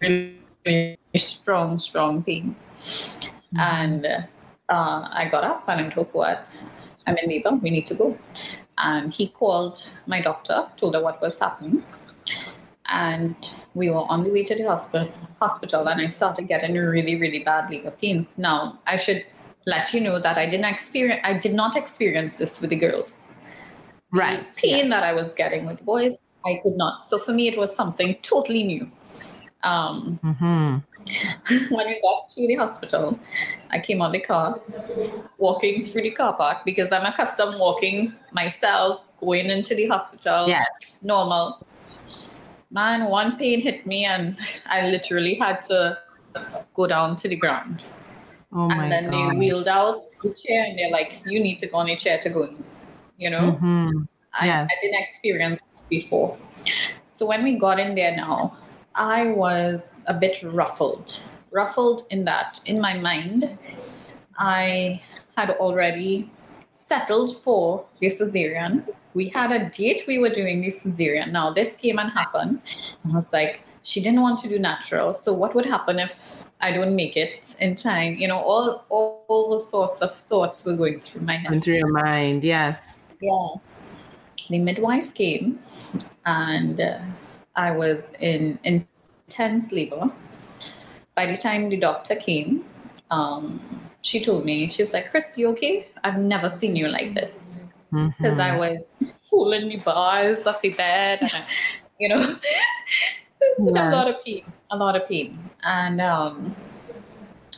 really, 0.00 0.38
really 0.64 0.98
strong 1.18 1.78
strong 1.78 2.22
pain. 2.22 2.56
And 3.58 4.06
uh, 4.06 5.08
i 5.20 5.28
got 5.30 5.44
up 5.44 5.68
and 5.68 5.80
i 5.86 5.90
told 5.90 6.10
Fuad, 6.12 6.38
i'm 7.06 7.16
in 7.18 7.28
labor 7.28 7.52
we 7.62 7.70
need 7.70 7.86
to 7.88 7.94
go. 7.94 8.18
And 8.78 9.12
he 9.12 9.28
called 9.28 9.86
my 10.06 10.20
doctor 10.22 10.66
told 10.78 10.94
her 10.94 11.02
what 11.02 11.20
was 11.20 11.38
happening 11.38 11.84
and 12.94 13.34
we 13.74 13.90
were 13.90 14.06
on 14.08 14.22
the 14.22 14.30
way 14.30 14.44
to 14.44 14.54
the 14.54 14.64
hospital 14.64 15.12
hospital 15.40 15.88
and 15.88 16.00
I 16.00 16.08
started 16.08 16.48
getting 16.48 16.74
really, 16.74 17.16
really 17.20 17.40
bad 17.40 17.70
labor 17.70 17.90
pains. 17.90 18.38
Now 18.38 18.78
I 18.86 18.96
should 18.96 19.24
let 19.66 19.92
you 19.92 20.00
know 20.00 20.18
that 20.20 20.38
I 20.38 20.46
didn't 20.46 20.66
experience 20.66 21.20
I 21.24 21.34
did 21.34 21.54
not 21.54 21.76
experience 21.76 22.38
this 22.38 22.60
with 22.60 22.70
the 22.70 22.76
girls. 22.76 23.38
Right. 24.12 24.48
The 24.50 24.60
pain 24.60 24.86
yes. 24.86 24.90
that 24.90 25.02
I 25.02 25.12
was 25.12 25.34
getting 25.34 25.66
with 25.66 25.78
the 25.78 25.84
boys, 25.84 26.14
I 26.46 26.60
could 26.62 26.76
not. 26.76 27.06
So 27.08 27.18
for 27.18 27.32
me 27.32 27.48
it 27.48 27.58
was 27.58 27.74
something 27.74 28.16
totally 28.22 28.64
new. 28.64 28.90
Um 29.64 30.18
Mhm. 30.22 30.82
when 31.70 31.86
we 31.86 32.00
got 32.00 32.30
to 32.30 32.46
the 32.46 32.54
hospital, 32.54 33.18
I 33.70 33.78
came 33.78 34.00
out 34.00 34.12
the 34.12 34.20
car, 34.20 34.60
walking 35.36 35.84
through 35.84 36.02
the 36.02 36.12
car 36.12 36.32
park 36.34 36.64
because 36.64 36.92
I'm 36.92 37.04
accustomed 37.04 37.58
walking 37.58 38.14
myself, 38.32 39.02
going 39.20 39.50
into 39.50 39.74
the 39.74 39.86
hospital. 39.88 40.48
Yeah. 40.48 40.64
Normal. 41.02 41.58
Man, 42.74 43.04
one 43.04 43.36
pain 43.38 43.60
hit 43.60 43.86
me 43.86 44.04
and 44.04 44.36
I 44.66 44.90
literally 44.90 45.36
had 45.36 45.62
to 45.70 45.96
go 46.74 46.88
down 46.88 47.14
to 47.16 47.28
the 47.28 47.36
ground. 47.36 47.84
Oh 48.52 48.68
my 48.68 48.82
and 48.82 48.92
then 48.92 49.04
God. 49.10 49.12
they 49.32 49.38
wheeled 49.38 49.68
out 49.68 50.02
the 50.20 50.30
chair 50.30 50.64
and 50.64 50.76
they're 50.76 50.90
like, 50.90 51.22
you 51.24 51.38
need 51.38 51.60
to 51.60 51.68
go 51.68 51.78
on 51.78 51.88
a 51.88 51.96
chair 51.96 52.18
to 52.18 52.28
go 52.28 52.42
in. 52.42 52.64
You 53.16 53.30
know? 53.30 53.58
Mhm. 53.62 54.08
I, 54.32 54.46
Yes. 54.46 54.68
I 54.72 54.74
didn't 54.82 55.02
experience 55.02 55.60
that 55.60 55.88
before. 55.88 56.36
So 57.06 57.24
when 57.26 57.44
we 57.44 57.60
got 57.60 57.78
in 57.78 57.94
there 57.94 58.16
now, 58.16 58.58
I 58.96 59.28
was 59.28 60.04
a 60.08 60.14
bit 60.14 60.42
ruffled. 60.42 61.20
Ruffled 61.52 62.06
in 62.10 62.24
that, 62.24 62.60
in 62.66 62.80
my 62.80 62.98
mind, 62.98 63.56
I 64.36 65.00
had 65.36 65.50
already 65.50 66.28
settled 66.74 67.40
for 67.42 67.86
the 68.00 68.08
cesarean. 68.08 68.86
We 69.14 69.28
had 69.28 69.52
a 69.52 69.70
date 69.70 70.02
we 70.06 70.18
were 70.18 70.28
doing 70.28 70.60
the 70.60 70.68
cesarean. 70.68 71.32
Now 71.32 71.52
this 71.52 71.76
came 71.76 71.98
and 71.98 72.10
happened. 72.10 72.60
And 73.02 73.12
I 73.12 73.16
was 73.16 73.32
like, 73.32 73.60
she 73.84 74.02
didn't 74.02 74.20
want 74.20 74.38
to 74.40 74.48
do 74.48 74.58
natural. 74.58 75.14
So 75.14 75.32
what 75.32 75.54
would 75.54 75.66
happen 75.66 75.98
if 75.98 76.44
I 76.60 76.72
don't 76.72 76.96
make 76.96 77.16
it 77.16 77.56
in 77.60 77.76
time? 77.76 78.14
You 78.14 78.28
know, 78.28 78.38
all 78.38 78.84
all, 78.88 79.24
all 79.28 79.50
the 79.50 79.60
sorts 79.60 80.02
of 80.02 80.16
thoughts 80.16 80.64
were 80.64 80.76
going 80.76 81.00
through 81.00 81.22
my 81.22 81.36
head. 81.36 81.50
Went 81.50 81.64
through 81.64 81.76
your 81.76 81.92
mind. 81.92 82.44
Yes. 82.44 82.98
Yeah. 83.20 83.48
The 84.50 84.58
midwife 84.58 85.14
came 85.14 85.60
and 86.26 86.80
uh, 86.80 86.98
I 87.56 87.70
was 87.70 88.14
in 88.20 88.58
intense 88.64 89.72
labor. 89.72 90.10
By 91.14 91.26
the 91.26 91.36
time 91.36 91.68
the 91.68 91.76
doctor 91.76 92.16
came, 92.16 92.66
um, 93.10 93.60
she 94.04 94.22
told 94.22 94.44
me, 94.44 94.68
she 94.68 94.82
was 94.82 94.92
like, 94.92 95.10
Chris, 95.10 95.36
you 95.38 95.48
okay? 95.52 95.88
I've 96.04 96.18
never 96.18 96.50
seen 96.50 96.76
you 96.76 96.88
like 96.88 97.14
this. 97.14 97.60
Because 97.90 98.38
I 98.38 98.50
Mhm. 98.50 98.58
was 98.58 99.14
pulling 99.30 99.68
the 99.70 99.76
bars 99.78 100.46
off 100.46 100.60
the 100.60 100.70
bed, 100.70 101.20
and 101.22 101.32
I, 101.34 101.44
you 101.98 102.08
know, 102.10 102.36
Yeah. 103.58 103.90
a 103.90 103.96
lot 103.96 104.08
of 104.08 104.16
pain, 104.24 104.42
a 104.70 104.76
lot 104.76 104.96
of 104.96 105.08
pain. 105.08 105.38
And 105.62 106.00
um, 106.00 106.54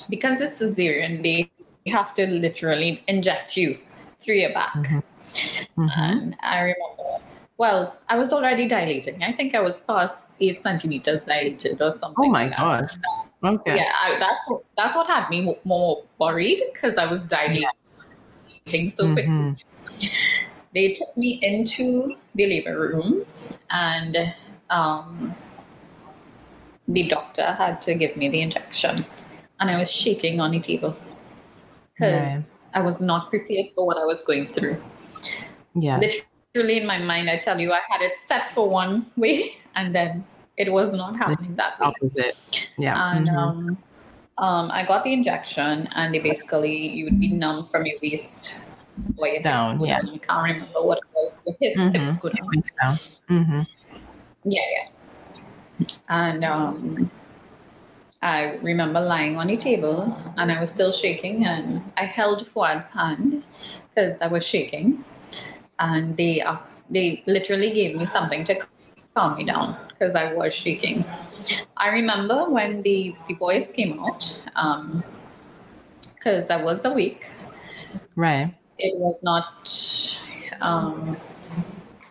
because 0.09 0.41
it's 0.41 0.61
cesarean, 0.61 1.23
they 1.23 1.51
have 1.91 2.13
to 2.15 2.27
literally 2.29 3.03
inject 3.09 3.57
you 3.57 3.79
through 4.21 4.37
your 4.37 4.53
back. 4.53 4.75
Mhm. 4.75 5.03
Mhm. 5.77 5.99
And 6.23 6.37
I 6.41 6.59
remember, 6.61 7.05
well, 7.59 7.97
I 8.09 8.17
was 8.19 8.33
already 8.33 8.69
dilating. 8.69 9.23
I 9.23 9.33
think 9.33 9.55
I 9.55 9.61
was 9.61 9.81
past 9.81 10.41
eight 10.43 10.59
centimeters 10.61 11.25
dilated 11.25 11.81
or 11.83 11.91
something. 11.93 12.29
Oh 12.29 12.31
my 12.31 12.47
like 12.47 12.57
that. 12.57 12.97
Okay. 13.45 13.77
Yeah, 13.77 13.93
I, 14.01 14.19
that's 14.19 14.43
what 14.49 14.63
that's 14.77 14.95
what 14.95 15.07
had 15.07 15.29
me 15.29 15.57
more 15.65 16.03
worried 16.19 16.63
because 16.73 16.97
I 16.97 17.07
was 17.07 17.25
dilating 17.25 17.67
so. 18.91 19.07
Mhm. 19.07 19.57
They 20.75 20.93
took 20.95 21.17
me 21.17 21.39
into 21.43 22.17
the 22.35 22.47
labor 22.47 22.79
room, 22.79 23.25
and 23.71 24.35
um, 24.69 25.35
the 26.89 27.09
doctor 27.09 27.53
had 27.53 27.81
to 27.83 27.95
give 27.95 28.17
me 28.17 28.29
the 28.29 28.41
injection, 28.41 29.07
and 29.61 29.71
I 29.71 29.79
was 29.79 29.91
shaking 29.91 30.41
on 30.41 30.51
the 30.51 30.61
table 30.61 30.97
because 31.95 32.69
I 32.75 32.81
was 32.83 33.01
not 33.01 33.31
prepared 33.31 33.67
for 33.75 33.87
what 33.87 33.97
I 33.97 34.05
was 34.05 34.23
going 34.25 34.53
through. 34.53 34.83
Yeah. 35.75 35.99
literally 35.99 36.79
in 36.79 36.87
my 36.87 36.99
mind, 36.99 37.29
I 37.31 37.37
tell 37.37 37.61
you, 37.61 37.73
I 37.73 37.81
had 37.89 38.01
it 38.01 38.19
set 38.27 38.51
for 38.53 38.69
one 38.69 39.07
way, 39.17 39.59
and 39.75 39.95
then 39.95 40.25
it 40.57 40.73
was 40.73 40.95
not 40.95 41.17
happening 41.17 41.55
that 41.57 41.79
way. 41.79 41.87
Opposite. 41.87 42.37
Yeah. 42.79 43.13
And 43.13 43.29
Mhm. 43.29 43.37
um, 43.37 43.79
um, 44.39 44.71
I 44.71 44.85
got 44.85 45.05
the 45.05 45.13
injection, 45.13 45.89
and 45.95 46.15
they 46.15 46.19
basically 46.19 46.77
you 46.77 47.05
would 47.05 47.21
be 47.21 47.33
numb 47.33 47.67
from 47.67 47.87
your 47.87 47.99
waist 48.03 48.57
or 49.19 49.29
your 49.29 49.43
Down, 49.43 49.81
yeah. 49.81 50.01
down. 50.01 50.15
I 50.15 50.19
can't 50.19 50.43
remember 50.43 50.83
what 50.83 50.99
it 50.99 51.05
was. 51.15 51.33
The 51.47 51.53
hip, 51.61 51.77
Mhm. 51.77 51.93
hips 51.95 52.19
go 52.19 52.29
down. 52.31 52.95
Mhm. 53.29 53.67
Yeah, 54.45 54.63
yeah. 54.75 55.87
And 56.09 56.45
um, 56.45 57.11
I 58.23 58.55
remember 58.63 59.01
lying 59.01 59.37
on 59.37 59.49
the 59.49 59.57
table, 59.59 60.17
and 60.39 60.51
I 60.51 60.61
was 60.61 60.71
still 60.71 60.93
shaking, 60.93 61.45
and 61.45 61.83
I 61.97 62.05
held 62.05 62.47
Fuad's 62.49 62.91
hand 62.91 63.43
because 63.95 64.21
I 64.23 64.27
was 64.29 64.45
shaking, 64.45 65.05
and 65.79 66.17
they 66.17 66.41
asked, 66.41 66.91
they 66.93 67.23
literally 67.27 67.71
gave 67.71 67.95
me 67.97 68.07
something 68.07 68.45
to 68.47 68.59
calm 69.15 69.37
me 69.37 69.45
down 69.45 69.77
because 69.99 70.15
I 70.15 70.33
was 70.33 70.55
shaking. 70.55 71.05
I 71.77 71.89
remember 71.89 72.49
when 72.51 72.83
the 72.83 73.15
the 73.29 73.35
boys 73.35 73.73
came 73.73 73.99
out, 74.01 74.41
because 76.15 76.51
I 76.51 76.57
was 76.63 76.85
a 76.85 76.91
awake. 76.91 77.25
Right. 78.17 78.55
It 78.79 78.99
was 78.99 79.23
not. 79.23 79.69
Um, 80.61 81.17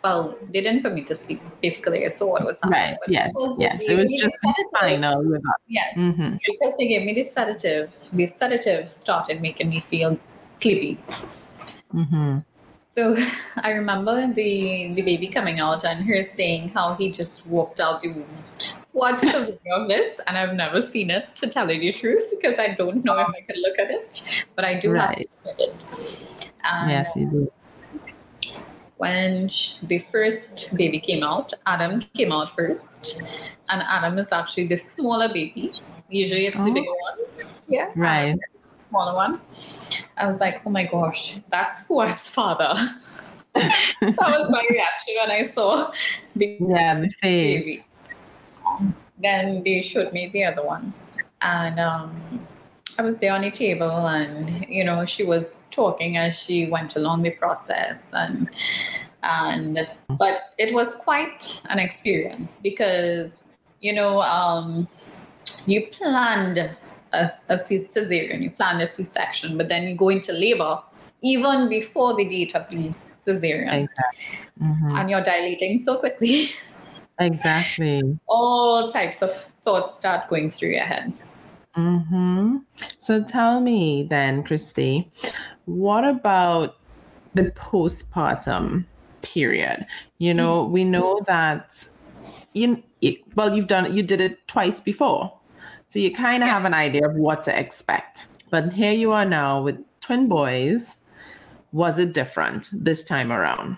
well, 0.03 0.37
they 0.51 0.61
didn't 0.61 0.83
put 0.83 0.93
me 0.93 1.03
to 1.05 1.15
sleep. 1.15 1.41
Basically, 1.61 2.05
I 2.05 2.09
saw 2.09 2.31
what 2.33 2.45
was 2.45 2.57
happening. 2.61 2.79
Right. 2.79 2.97
but 3.01 3.09
Yes. 3.11 3.33
Yes. 3.57 3.81
It 3.87 3.95
was 3.97 4.11
just 4.21 4.37
final. 4.79 5.41
Yes, 5.67 5.97
Mhm. 5.97 6.39
because 6.45 6.73
they 6.77 6.87
gave 6.87 7.05
me 7.05 7.13
the 7.13 7.23
sedative. 7.23 7.89
The 8.13 8.27
sedative 8.27 8.91
started 8.91 9.41
making 9.41 9.69
me 9.69 9.81
feel 9.81 10.17
sleepy. 10.59 10.97
Mm 11.93 12.09
Mhm. 12.09 12.45
So 12.95 13.17
I 13.57 13.71
remember 13.71 14.15
the 14.33 14.93
the 14.93 15.01
baby 15.01 15.27
coming 15.27 15.59
out 15.59 15.83
and 15.83 16.05
her 16.05 16.23
saying 16.23 16.69
how 16.69 16.95
he 16.95 17.11
just 17.11 17.45
walked 17.45 17.79
out 17.79 18.01
the 18.01 18.09
room. 18.09 18.43
watch 18.93 19.21
a 19.23 19.39
video 19.45 19.73
of 19.81 19.87
this, 19.89 20.19
and 20.25 20.37
I've 20.37 20.53
never 20.55 20.81
seen 20.81 21.09
it 21.09 21.25
to 21.35 21.47
tell 21.49 21.69
you 21.69 21.79
the 21.79 21.91
truth 21.99 22.31
because 22.31 22.57
I 22.57 22.69
don't 22.75 23.03
know 23.03 23.17
if 23.19 23.27
I 23.27 23.41
can 23.41 23.57
look 23.61 23.77
at 23.79 23.91
it, 23.91 24.43
but 24.55 24.63
I 24.63 24.79
do 24.79 24.91
Right. 24.91 25.29
have 25.45 25.57
to 25.57 25.63
look 25.65 25.73
at 25.73 25.75
it. 25.75 25.75
And 26.63 26.89
yes, 26.91 27.15
you 27.15 27.27
do. 27.29 27.51
when 28.97 29.49
the 29.83 29.99
first 30.11 30.73
baby 30.77 30.99
came 31.01 31.21
out, 31.23 31.51
Adam 31.65 31.99
came 32.13 32.31
out 32.31 32.55
first, 32.55 33.21
and 33.69 33.81
Adam 33.97 34.17
is 34.17 34.31
actually 34.31 34.67
the 34.67 34.77
smaller 34.77 35.27
baby. 35.27 35.73
Usually 36.07 36.45
it's 36.47 36.55
the 36.55 36.71
Oh. 36.71 36.73
bigger 36.73 36.95
one. 37.09 37.17
Yeah. 37.67 37.91
Right. 37.95 38.29
Adam 38.29 38.39
is 38.39 38.53
the 38.53 38.54
smaller 38.95 39.13
one. 39.13 39.41
I 40.15 40.25
was 40.25 40.39
like, 40.39 40.61
oh 40.65 40.69
my 40.69 40.85
gosh, 40.85 41.39
that's 41.51 41.85
Fuad's 41.85 42.29
father. 42.29 42.73
that 43.53 44.17
was 44.17 44.49
my 44.49 44.65
reaction 44.69 45.15
when 45.21 45.31
I 45.31 45.43
saw 45.43 45.91
the 46.35 46.57
Yeah, 46.61 47.01
the 47.01 47.09
face. 47.09 47.65
baby. 47.65 47.83
Then 49.21 49.63
they 49.63 49.81
showed 49.81 50.13
me 50.13 50.29
the 50.29 50.45
other 50.45 50.63
one. 50.63 50.93
And 51.41 51.77
um, 51.79 52.47
I 52.97 53.01
was 53.01 53.17
there 53.17 53.33
on 53.33 53.41
the 53.41 53.51
table, 53.51 54.07
and 54.07 54.65
you 54.69 54.83
know, 54.85 55.05
she 55.05 55.23
was 55.23 55.67
talking 55.71 56.15
as 56.15 56.35
she 56.35 56.69
went 56.69 56.95
along 56.95 57.23
the 57.23 57.31
process, 57.31 58.11
and 58.13 58.49
and 59.23 59.87
but 60.17 60.35
it 60.57 60.73
was 60.73 60.95
quite 60.95 61.61
an 61.69 61.79
experience 61.79 62.59
because 62.63 63.51
you 63.81 63.93
know, 63.93 64.21
um, 64.21 64.87
you 65.65 65.87
planned 65.91 66.57
a, 67.15 67.53
a 67.53 67.63
C- 67.63 67.77
cesarean, 67.77 68.41
you 68.41 68.51
plan 68.51 68.81
a 68.81 68.87
C-section, 68.87 69.57
but 69.57 69.69
then 69.69 69.83
you 69.87 69.95
go 69.95 70.09
into 70.09 70.33
labor 70.33 70.81
even 71.21 71.69
before 71.69 72.15
the 72.15 72.25
date 72.25 72.55
of 72.55 72.67
the 72.69 72.91
cesarean, 73.11 73.73
Exactly. 73.83 74.37
Mhm. 74.61 74.99
and 74.99 75.09
you're 75.09 75.23
dilating 75.23 75.79
so 75.81 75.97
quickly. 75.97 76.51
Exactly. 77.19 78.01
all 78.27 78.89
types 78.91 79.21
of 79.21 79.31
thoughts 79.63 79.95
start 79.95 80.27
going 80.29 80.49
through 80.49 80.69
your 80.69 80.85
head. 80.85 81.13
hmm 81.73 82.57
So 82.99 83.23
tell 83.23 83.59
me 83.61 84.03
then, 84.09 84.43
Christy, 84.43 85.09
what 85.65 86.05
about 86.05 86.77
the 87.33 87.51
postpartum 87.51 88.85
period? 89.21 89.85
You 90.19 90.33
know, 90.33 90.65
we 90.65 90.83
know 90.83 91.19
that 91.27 91.87
you 92.53 92.83
it, 93.01 93.17
well, 93.35 93.55
you've 93.55 93.67
done 93.67 93.93
you 93.93 94.03
did 94.03 94.21
it 94.21 94.47
twice 94.47 94.79
before, 94.79 95.33
so 95.95 95.99
you 96.01 96.11
kind 96.11 96.43
of 96.43 96.47
Yeah. 96.47 96.55
have 96.55 96.65
an 96.65 96.73
idea 96.73 97.07
of 97.07 97.15
what 97.15 97.45
to 97.45 97.57
expect. 97.57 98.27
But 98.49 98.73
here 98.73 98.91
you 98.91 99.13
are 99.13 99.23
now 99.23 99.63
with 99.63 99.77
twin 100.01 100.27
boys. 100.27 100.97
Was 101.71 101.99
it 101.99 102.11
different 102.11 102.67
this 102.73 103.05
time 103.05 103.31
around? 103.31 103.77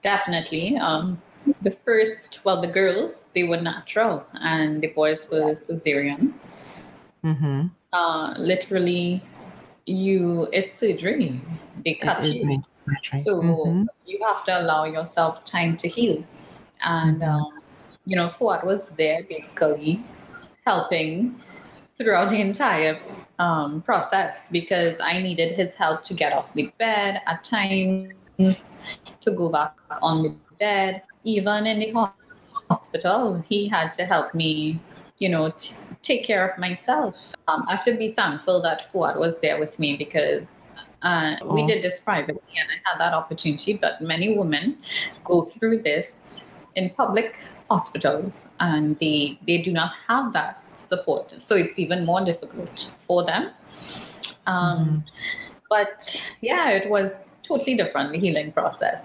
Definitely. 0.00 0.78
Um, 0.78 1.20
the 1.60 1.70
first, 1.70 2.40
well, 2.42 2.58
the 2.58 2.68
girls, 2.68 3.28
they 3.34 3.44
were 3.44 3.60
natural, 3.60 4.24
and 4.40 4.80
the 4.80 4.86
boys 4.86 5.28
were 5.30 5.52
cesarean. 5.56 6.32
Mm-hmm. 7.22 7.66
Uh, 7.92 8.32
literally, 8.38 9.22
you, 9.84 10.48
it's 10.54 10.72
surgery. 10.72 11.38
They 11.84 11.94
cut 12.00 12.24
It 12.24 12.28
is 12.30 12.40
you. 12.40 12.46
me. 12.46 12.62
Right. 12.86 13.24
So 13.26 13.42
Mhm. 13.42 13.86
you 14.06 14.18
have 14.24 14.42
to 14.46 14.58
allow 14.58 14.84
yourself 14.86 15.44
time 15.44 15.76
to 15.76 15.86
heal. 15.86 16.24
And, 16.82 17.22
um, 17.22 17.60
you 18.06 18.16
know, 18.16 18.30
Fuad 18.30 18.64
was 18.64 18.96
there 18.96 19.22
basically 19.24 20.00
helping 20.70 21.34
throughout 21.96 22.30
the 22.30 22.40
entire 22.40 22.94
um, 23.40 23.82
process 23.82 24.48
because 24.58 24.94
I 25.12 25.14
needed 25.20 25.50
his 25.60 25.74
help 25.74 26.04
to 26.08 26.14
get 26.22 26.32
off 26.32 26.46
the 26.54 26.66
bed 26.78 27.20
at 27.26 27.38
times, 27.44 28.12
to 29.24 29.30
go 29.40 29.48
back 29.48 29.74
on 30.00 30.22
the 30.22 30.32
bed. 30.60 31.02
Even 31.24 31.66
in 31.66 31.78
the 31.80 32.12
hospital, 32.70 33.44
he 33.48 33.68
had 33.76 33.88
to 33.98 34.04
help 34.04 34.32
me, 34.32 34.80
you 35.18 35.28
know, 35.28 35.50
t- 35.50 35.74
take 36.02 36.22
care 36.24 36.44
of 36.48 36.54
myself. 36.66 37.34
Um, 37.48 37.64
I 37.66 37.74
have 37.74 37.84
to 37.86 37.96
be 38.04 38.12
thankful 38.12 38.62
that 38.62 38.78
Fuad 38.92 39.16
was 39.24 39.34
there 39.40 39.58
with 39.58 39.74
me 39.82 39.96
because 39.96 40.76
uh, 41.02 41.34
we 41.44 41.66
did 41.66 41.82
this 41.82 42.00
privately 42.00 42.54
and 42.60 42.68
I 42.74 42.78
had 42.86 42.96
that 43.02 43.12
opportunity. 43.12 43.72
But 43.84 44.00
many 44.00 44.38
women 44.38 44.78
go 45.24 45.42
through 45.42 45.82
this 45.82 46.44
in 46.76 46.90
public 46.90 47.34
hospitals 47.70 48.48
and 48.58 48.98
they, 48.98 49.38
they 49.46 49.58
do 49.58 49.72
not 49.72 49.92
have 50.08 50.32
that 50.32 50.62
support. 50.74 51.40
So 51.40 51.54
it's 51.56 51.78
even 51.78 52.04
more 52.04 52.24
difficult 52.24 52.92
for 53.06 53.24
them. 53.24 53.50
Um, 54.46 55.04
But 55.70 56.32
yeah, 56.40 56.70
it 56.70 56.90
was 56.90 57.38
totally 57.46 57.76
different, 57.76 58.12
the 58.12 58.18
healing 58.18 58.50
process. 58.52 59.04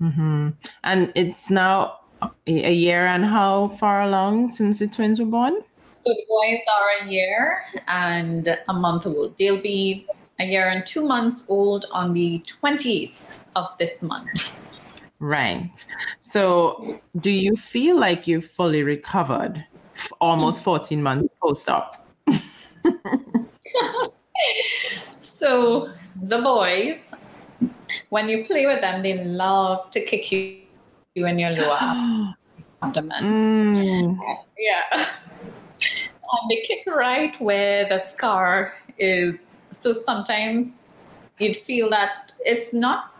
hmm 0.00 0.50
And 0.82 1.12
it's 1.14 1.50
now 1.50 1.76
a 2.22 2.70
a 2.72 2.72
year 2.72 3.06
and 3.06 3.24
how 3.24 3.68
far 3.80 4.02
along 4.02 4.50
since 4.50 4.80
the 4.80 4.88
twins 4.88 5.20
were 5.20 5.30
born? 5.38 5.54
So 5.94 6.08
the 6.14 6.24
boys 6.28 6.62
are 6.76 7.06
a 7.06 7.10
year 7.10 7.62
and 7.86 8.58
a 8.68 8.72
month 8.72 9.06
old. 9.06 9.36
They'll 9.38 9.62
be 9.62 10.06
a 10.40 10.44
year 10.44 10.66
and 10.68 10.86
two 10.86 11.04
months 11.06 11.46
old 11.48 11.86
on 11.92 12.12
the 12.12 12.42
20th 12.60 13.38
of 13.54 13.66
this 13.78 14.02
month. 14.02 14.52
Right. 15.20 15.70
So, 16.20 17.00
do 17.18 17.30
you 17.30 17.56
feel 17.56 17.98
like 17.98 18.26
you've 18.26 18.44
fully 18.44 18.82
recovered 18.82 19.64
almost 20.20 20.62
14 20.62 21.02
months 21.02 21.34
post 21.42 21.68
op? 21.68 21.96
So 25.20 25.90
the 26.22 26.38
boys, 26.38 27.12
when 28.08 28.28
you 28.28 28.44
play 28.46 28.66
with 28.66 28.80
them, 28.80 29.02
they 29.02 29.24
love 29.24 29.90
to 29.92 30.04
kick 30.04 30.30
you, 30.32 30.62
you 31.14 31.26
in 31.26 31.38
your 31.38 31.50
lower 31.50 31.78
abdomen. 32.82 33.24
Mm, 33.24 34.18
Yeah. 34.58 35.08
And 36.30 36.50
they 36.50 36.60
kick 36.60 36.84
right 36.86 37.40
where 37.40 37.88
the 37.88 37.98
scar 37.98 38.74
is. 38.98 39.60
So 39.72 39.94
sometimes 39.94 40.84
you'd 41.38 41.56
feel 41.56 41.88
that 41.88 42.32
it's 42.40 42.74
not 42.74 43.14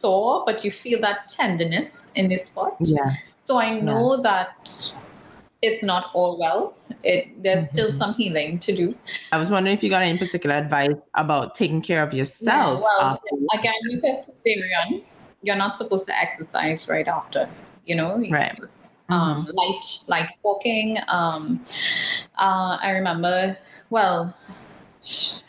sore, 0.00 0.42
but 0.46 0.64
you 0.64 0.70
feel 0.70 1.00
that 1.00 1.28
tenderness 1.28 2.12
in 2.14 2.28
this 2.28 2.46
spot. 2.46 2.76
yeah. 2.80 3.16
So 3.24 3.58
I 3.58 3.80
know 3.80 4.20
that 4.22 4.48
it's 5.62 5.82
not 5.82 6.10
all 6.14 6.38
well. 6.38 6.74
It 7.02 7.42
there's 7.42 7.68
still 7.70 7.88
Mhm. 7.90 7.98
some 7.98 8.14
healing 8.14 8.58
to 8.60 8.70
do. 8.80 8.94
I 9.32 9.38
was 9.38 9.50
wondering 9.50 9.76
if 9.76 9.82
you 9.82 9.90
got 9.90 10.02
any 10.02 10.18
particular 10.18 10.54
advice 10.56 10.94
about 11.14 11.54
taking 11.54 11.82
care 11.82 12.02
of 12.02 12.12
yourself 12.14 12.82
well, 12.82 13.00
after. 13.00 13.34
Again, 13.58 13.74
a 13.92 13.96
cesarean, 14.24 15.02
you're 15.42 15.56
not 15.64 15.76
supposed 15.76 16.06
to 16.06 16.14
exercise 16.16 16.88
right 16.88 17.08
after. 17.08 17.48
You 17.84 17.96
know, 17.96 18.12
Right. 18.30 18.56
It's, 18.80 18.98
um, 19.08 19.48
light, 19.52 19.84
light 20.08 20.28
walking. 20.42 20.98
Um, 21.08 21.64
uh, 22.38 22.76
I 22.82 22.90
remember, 22.90 23.56
well, 23.90 24.34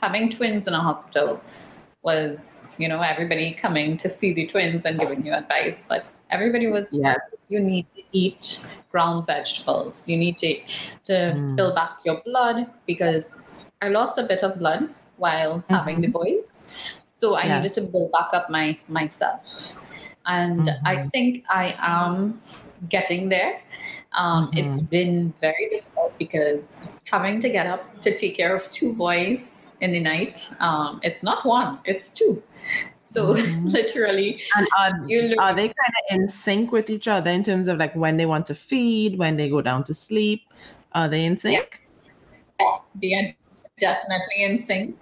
having 0.02 0.30
twins 0.32 0.68
in 0.68 0.74
a 0.74 0.80
hospital 0.80 1.42
was, 2.04 2.76
you 2.80 2.88
know, 2.88 3.02
everybody 3.02 3.54
coming 3.54 3.98
to 3.98 4.10
see 4.10 4.34
the 4.34 4.48
twins 4.48 4.86
and 4.86 5.00
giving 5.00 5.26
you 5.26 5.34
advice, 5.34 5.86
but 5.88 6.06
everybody 6.30 6.68
was 6.68 6.90
Yeah. 6.92 7.16
you 7.50 7.60
need 7.60 7.86
to 7.96 8.04
eat 8.12 8.66
ground 8.92 9.26
vegetables. 9.28 10.08
You 10.08 10.18
need 10.18 10.38
to 10.38 10.60
to 11.06 11.14
Mm. 11.36 11.56
build 11.56 11.76
back 11.76 11.98
your 12.06 12.22
blood 12.22 12.68
because 12.86 13.42
I 13.82 13.90
lost 13.90 14.18
a 14.18 14.24
bit 14.24 14.44
of 14.44 14.60
blood 14.60 14.90
while 15.18 15.64
having 15.70 16.02
the 16.02 16.08
boys. 16.08 16.46
So 17.08 17.36
I 17.36 17.46
Yeah. 17.46 17.58
needed 17.58 17.74
to 17.76 17.82
build 17.82 18.12
back 18.12 18.30
up 18.34 18.50
my 18.50 18.78
myself. 18.88 19.76
And 20.26 20.70
I 20.86 20.96
Mhm. 20.98 21.12
think 21.12 21.44
I 21.50 21.76
am 21.80 22.40
getting 22.88 23.30
there. 23.30 23.60
Um, 24.14 24.52
It's 24.54 24.82
been 24.82 25.34
very 25.42 25.70
difficult 25.70 26.18
because 26.18 26.64
having 27.06 27.40
to 27.42 27.50
get 27.50 27.68
up 27.68 28.02
to 28.02 28.16
take 28.18 28.36
care 28.38 28.56
of 28.56 28.70
two 28.72 28.94
boys 28.94 29.69
in 29.82 29.92
the 29.92 30.00
night, 30.00 30.50
um, 30.60 31.00
it's 31.04 31.24
not 31.24 31.46
one, 31.46 31.80
it's 31.86 32.14
two. 32.14 32.42
So 32.96 33.34
Mhm. 33.36 33.64
literally, 33.74 34.42
And 34.56 34.68
are, 34.78 35.08
you 35.08 35.22
look 35.24 35.40
are 35.40 35.54
they 35.54 35.68
kind 35.68 35.94
of 36.00 36.16
in 36.20 36.30
sync 36.30 36.72
with 36.72 36.90
each 36.90 37.08
other 37.08 37.30
in 37.32 37.44
terms 37.44 37.68
of 37.68 37.78
like 37.78 37.96
when 37.96 38.18
they 38.18 38.26
want 38.26 38.46
to 38.48 38.56
feed, 38.56 39.18
when 39.18 39.38
they 39.38 39.50
go 39.50 39.62
down 39.62 39.84
to 39.86 39.94
sleep? 39.94 40.42
Are 40.94 41.08
they 41.08 41.26
in 41.26 41.38
sync? 41.38 41.82
they 43.02 43.14
are 43.14 43.34
definitely 43.80 44.44
in 44.44 44.58
sync. 44.58 44.98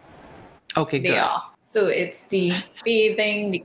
Okay, 0.75 0.99
They 0.99 1.09
good. 1.09 1.17
are. 1.17 1.43
So 1.61 1.87
it's 1.87 2.27
the 2.27 2.51
bathing, 2.83 3.51
the 3.51 3.63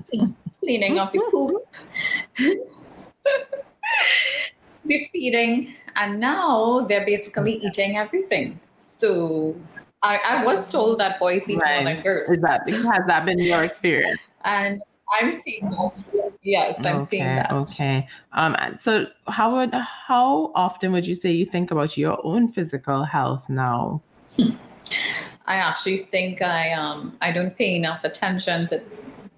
cleaning 0.61 0.99
of 0.99 1.12
the 1.12 1.20
poop, 1.30 1.66
the 4.84 5.09
feeding, 5.12 5.74
and 5.97 6.18
now 6.20 6.80
they're 6.80 7.05
basically 7.05 7.55
eating 7.62 7.97
everything. 7.97 8.59
So 8.74 9.55
I, 10.03 10.18
I 10.18 10.44
was 10.44 10.70
told 10.70 10.98
that 11.00 11.18
boys 11.20 11.42
eat 11.48 11.57
more 11.57 11.66
than 11.66 12.00
girls. 12.00 12.30
Is 12.30 12.42
that 12.42 12.68
has 12.68 13.07
that 13.07 13.24
been 13.24 13.38
your 13.38 13.62
experience? 13.62 14.20
And 14.44 14.82
I'm 15.20 15.40
seeing 15.40 15.70
that. 15.70 16.32
Yes, 16.42 16.84
I'm 16.84 17.00
seeing 17.00 17.24
that. 17.24 17.53
Okay. 17.53 18.09
Um. 18.32 18.57
So, 18.78 19.07
how 19.28 19.55
would 19.57 19.72
how 19.74 20.50
often 20.55 20.92
would 20.92 21.07
you 21.07 21.14
say 21.14 21.30
you 21.30 21.46
think 21.46 21.70
about 21.70 21.96
your 21.96 22.18
own 22.24 22.50
physical 22.50 23.05
health 23.05 23.48
now? 23.48 24.03
I 25.46 25.57
actually 25.57 25.98
think 25.98 26.42
I 26.42 26.72
um 26.72 27.16
I 27.20 27.30
don't 27.30 27.57
pay 27.57 27.76
enough 27.76 28.05
attention 28.05 28.68
to, 28.68 28.82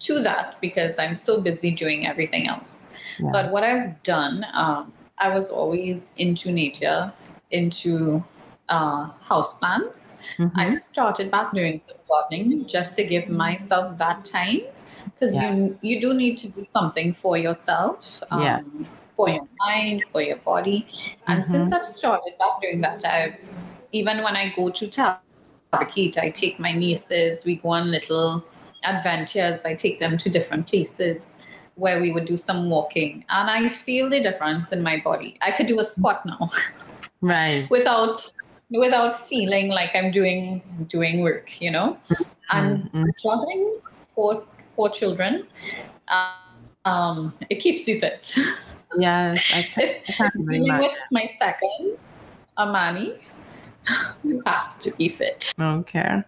to 0.00 0.22
that 0.22 0.60
because 0.60 0.98
I'm 0.98 1.16
so 1.16 1.40
busy 1.40 1.72
doing 1.72 2.06
everything 2.06 2.48
else. 2.48 2.90
Yeah. 3.18 3.30
But 3.32 3.50
what 3.50 3.64
I've 3.64 4.02
done, 4.02 4.46
um, 4.54 4.92
I 5.18 5.28
was 5.28 5.50
always 5.50 6.12
into 6.16 6.50
nature, 6.52 7.12
into 7.50 8.24
uh, 8.68 9.10
houseplants. 9.28 10.18
Mm-hmm. 10.38 10.58
I 10.58 10.70
started 10.70 11.30
back 11.30 11.52
doing 11.52 11.80
some 11.86 11.96
gardening 12.08 12.66
just 12.66 12.96
to 12.96 13.04
give 13.04 13.28
myself 13.28 13.98
that 13.98 14.24
time 14.24 14.60
because 15.14 15.34
Yeah. 15.34 15.54
you 15.54 15.78
you 15.82 16.00
do 16.00 16.14
need 16.14 16.38
to 16.38 16.48
do 16.48 16.66
something 16.72 17.12
for 17.14 17.36
yourself, 17.36 18.22
um, 18.30 18.42
Yes. 18.42 18.96
for 19.16 19.28
your 19.28 19.46
mind, 19.58 20.04
for 20.12 20.22
your 20.22 20.36
body. 20.38 20.86
And 21.26 21.44
Mhm. 21.44 21.50
since 21.50 21.72
I've 21.72 21.84
started 21.84 22.32
back 22.38 22.60
doing 22.62 22.80
that, 22.80 23.04
I've 23.04 23.38
even 23.92 24.22
when 24.24 24.34
I 24.36 24.52
go 24.56 24.70
to 24.70 24.88
Tabaquite, 24.88 26.18
I 26.18 26.30
take 26.30 26.58
my 26.58 26.72
nieces. 26.72 27.44
We 27.44 27.56
go 27.56 27.68
on 27.70 27.90
little 27.90 28.44
adventures. 28.82 29.64
I 29.64 29.74
take 29.74 29.98
them 29.98 30.18
to 30.18 30.28
different 30.28 30.66
places 30.66 31.42
where 31.76 32.00
we 32.00 32.10
would 32.12 32.24
do 32.26 32.36
some 32.36 32.70
walking, 32.70 33.24
and 33.28 33.50
I 33.50 33.68
feel 33.68 34.08
the 34.08 34.20
difference 34.20 34.72
in 34.72 34.82
my 34.82 35.00
body. 35.00 35.36
I 35.42 35.50
could 35.52 35.66
do 35.66 35.80
a 35.80 35.84
squat 35.84 36.24
now 36.24 36.48
Right. 37.20 37.68
without 37.76 38.30
without 38.70 39.28
feeling 39.28 39.68
like 39.68 39.90
I'm 39.94 40.10
doing 40.10 40.62
doing 40.88 41.20
work, 41.22 41.60
you 41.60 41.70
know. 41.70 41.98
And 42.50 42.90
Mhm. 42.94 43.14
juggling 43.22 43.80
four 44.14 44.44
four 44.76 44.90
children, 44.90 45.46
uh, 46.08 46.54
um, 46.84 47.34
it 47.50 47.56
keeps 47.60 47.86
you 47.88 48.00
fit. 48.00 48.34
Yes, 48.96 49.42
I 49.52 49.62
can, 49.62 49.88
I 50.20 50.30
agree 50.34 50.58
dealing 50.58 50.78
with 50.78 50.92
my 51.10 51.26
second, 51.26 51.98
Amani, 52.56 53.14
you 54.24 54.42
have 54.46 54.78
to 54.80 54.90
be 54.92 55.08
fit. 55.08 55.52
Okay. 55.58 56.22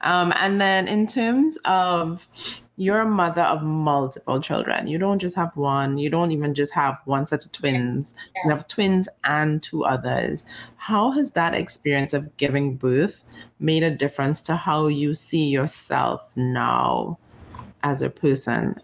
Um, 0.00 0.32
and 0.36 0.60
then 0.60 0.88
in 0.88 1.06
terms 1.06 1.58
of 1.64 2.28
you're 2.76 3.00
a 3.00 3.06
mother 3.06 3.42
of 3.42 3.62
multiple 3.62 4.40
children. 4.40 4.86
You 4.86 4.98
don't 4.98 5.18
just 5.18 5.36
have 5.36 5.56
one, 5.56 5.98
you 5.98 6.08
don't 6.08 6.32
even 6.32 6.54
just 6.54 6.72
have 6.72 7.00
one 7.04 7.26
set 7.26 7.44
of 7.44 7.52
twins. 7.52 8.14
You 8.44 8.50
have 8.50 8.66
twins 8.66 9.08
and 9.24 9.62
two 9.62 9.84
others. 9.84 10.46
How 10.76 11.10
has 11.12 11.32
that 11.32 11.54
experience 11.54 12.12
of 12.12 12.36
giving 12.38 12.76
birth 12.76 13.24
made 13.60 13.82
a 13.82 13.90
difference 13.90 14.40
to 14.42 14.56
how 14.56 14.86
you 14.86 15.14
see 15.14 15.44
yourself 15.44 16.28
now 16.34 17.18
as 17.82 18.00
a 18.00 18.10
person? 18.10 18.80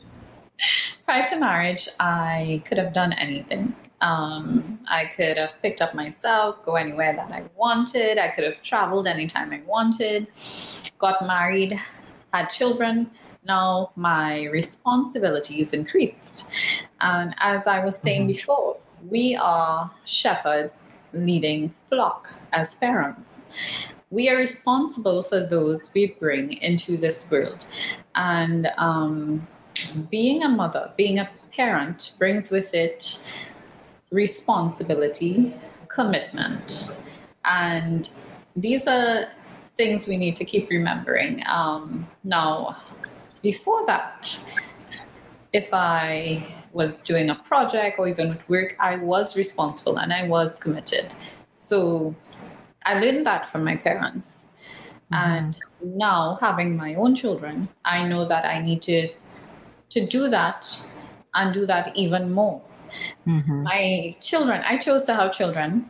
Prior 1.04 1.26
to 1.30 1.36
marriage, 1.38 1.88
I 2.00 2.62
could 2.64 2.78
have 2.78 2.92
done 2.92 3.12
anything. 3.14 3.74
Um, 4.00 4.78
I 4.88 5.06
could 5.06 5.36
have 5.36 5.52
picked 5.62 5.80
up 5.80 5.94
myself, 5.94 6.64
go 6.64 6.76
anywhere 6.76 7.14
that 7.16 7.30
I 7.32 7.44
wanted. 7.56 8.18
I 8.18 8.28
could 8.28 8.44
have 8.44 8.62
traveled 8.62 9.06
anytime 9.06 9.52
I 9.52 9.62
wanted, 9.66 10.28
got 10.98 11.26
married, 11.26 11.80
had 12.32 12.48
children. 12.48 13.10
Now 13.44 13.92
my 13.96 14.44
responsibilities 14.44 15.72
increased. 15.72 16.44
And 17.00 17.34
as 17.38 17.66
I 17.66 17.84
was 17.84 17.96
saying 17.96 18.24
Mhm. 18.24 18.34
before, 18.34 18.76
we 19.08 19.36
are 19.36 19.90
shepherds 20.04 20.96
leading 21.12 21.74
flock 21.88 22.28
as 22.52 22.74
parents. 22.74 23.50
We 24.10 24.28
are 24.28 24.36
responsible 24.36 25.22
for 25.22 25.40
those 25.40 25.90
we 25.94 26.14
bring 26.18 26.52
into 26.52 26.96
this 26.96 27.30
world. 27.30 27.58
And 28.14 28.70
um, 28.76 29.46
being 30.10 30.42
a 30.42 30.48
mother, 30.48 30.92
being 30.96 31.18
a 31.18 31.28
parent 31.52 32.14
brings 32.18 32.50
with 32.50 32.74
it 32.74 33.22
responsibility, 34.10 35.54
commitment. 35.88 36.92
And 37.44 38.08
these 38.56 38.86
are 38.86 39.28
things 39.76 40.08
we 40.08 40.16
need 40.16 40.36
to 40.36 40.44
keep 40.44 40.70
remembering. 40.70 41.42
Um, 41.46 42.08
now, 42.24 42.76
before 43.42 43.86
that, 43.86 44.40
if 45.52 45.68
I 45.72 46.46
was 46.72 47.00
doing 47.02 47.30
a 47.30 47.34
project 47.34 47.98
or 47.98 48.08
even 48.08 48.30
with 48.30 48.48
work, 48.48 48.76
I 48.78 48.96
was 48.96 49.36
responsible 49.36 49.98
and 49.98 50.12
I 50.12 50.26
was 50.28 50.56
committed. 50.56 51.10
So 51.48 52.14
I 52.84 52.98
learned 53.00 53.26
that 53.26 53.50
from 53.50 53.64
my 53.64 53.76
parents. 53.76 54.48
And 55.10 55.56
now 55.82 56.38
having 56.40 56.76
my 56.76 56.94
own 56.94 57.16
children, 57.16 57.68
I 57.84 58.06
know 58.06 58.28
that 58.28 58.44
I 58.44 58.60
need 58.60 58.82
to 58.82 59.08
to 59.90 60.06
do 60.06 60.28
that 60.28 60.86
and 61.34 61.54
do 61.54 61.66
that 61.66 61.96
even 61.96 62.32
more. 62.32 62.60
Mhm. 63.26 63.62
My 63.62 64.16
children, 64.20 64.62
I 64.64 64.78
chose 64.78 65.04
to 65.06 65.14
have 65.14 65.32
children 65.32 65.88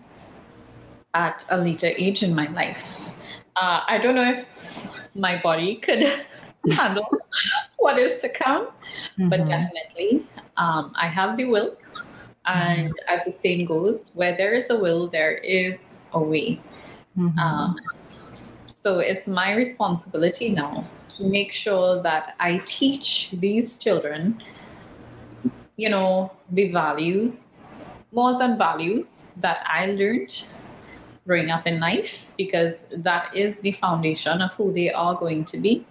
at 1.15 1.45
a 1.51 1.57
later 1.57 1.89
age 1.97 2.23
in 2.23 2.35
my 2.35 2.47
life. 2.49 3.09
Uh, 3.57 3.81
I 3.87 3.99
don't 3.99 4.15
know 4.15 4.31
if 4.31 4.47
my 5.15 5.41
body 5.43 5.77
could 5.77 6.03
handle 6.77 7.09
what 7.79 7.99
is 7.99 8.21
to 8.21 8.29
come, 8.29 8.69
but 9.19 9.41
Mhm. 9.41 9.49
definitely 9.49 10.27
um, 10.57 10.93
I 10.97 11.07
have 11.07 11.37
the 11.37 11.45
will. 11.45 11.77
And 12.47 12.93
as 13.09 13.25
the 13.25 13.33
saying 13.33 13.67
goes, 13.67 14.11
where 14.15 14.35
there 14.37 14.53
is 14.55 14.71
a 14.71 14.77
will, 14.79 15.07
there 15.09 15.37
is 15.39 16.01
a 16.13 16.19
way. 16.21 16.61
Mhm. 17.17 17.39
Um, 17.39 17.77
so 18.83 19.01
it's 19.01 19.27
my 19.27 19.55
responsibility 19.55 20.51
now 20.51 20.87
to 21.11 21.25
make 21.25 21.53
sure 21.53 22.03
that 22.03 22.35
I 22.39 22.59
teach 22.65 23.33
these 23.33 23.77
children, 23.77 24.43
you 25.77 25.89
know, 25.89 26.33
the 26.51 26.71
values, 26.71 27.39
morals 28.13 28.41
and 28.41 28.57
values 28.57 29.07
that 29.39 29.65
I 29.67 29.87
learned 29.87 30.47
growing 31.27 31.51
up 31.51 31.67
in 31.67 31.79
life, 31.79 32.31
because 32.39 32.85
that 32.91 33.37
is 33.37 33.61
the 33.61 33.73
foundation 33.73 34.41
of 34.41 34.55
who 34.55 34.73
they 34.73 34.91
are 34.91 35.15
going 35.15 35.45
to 35.45 35.59
be. 35.59 35.85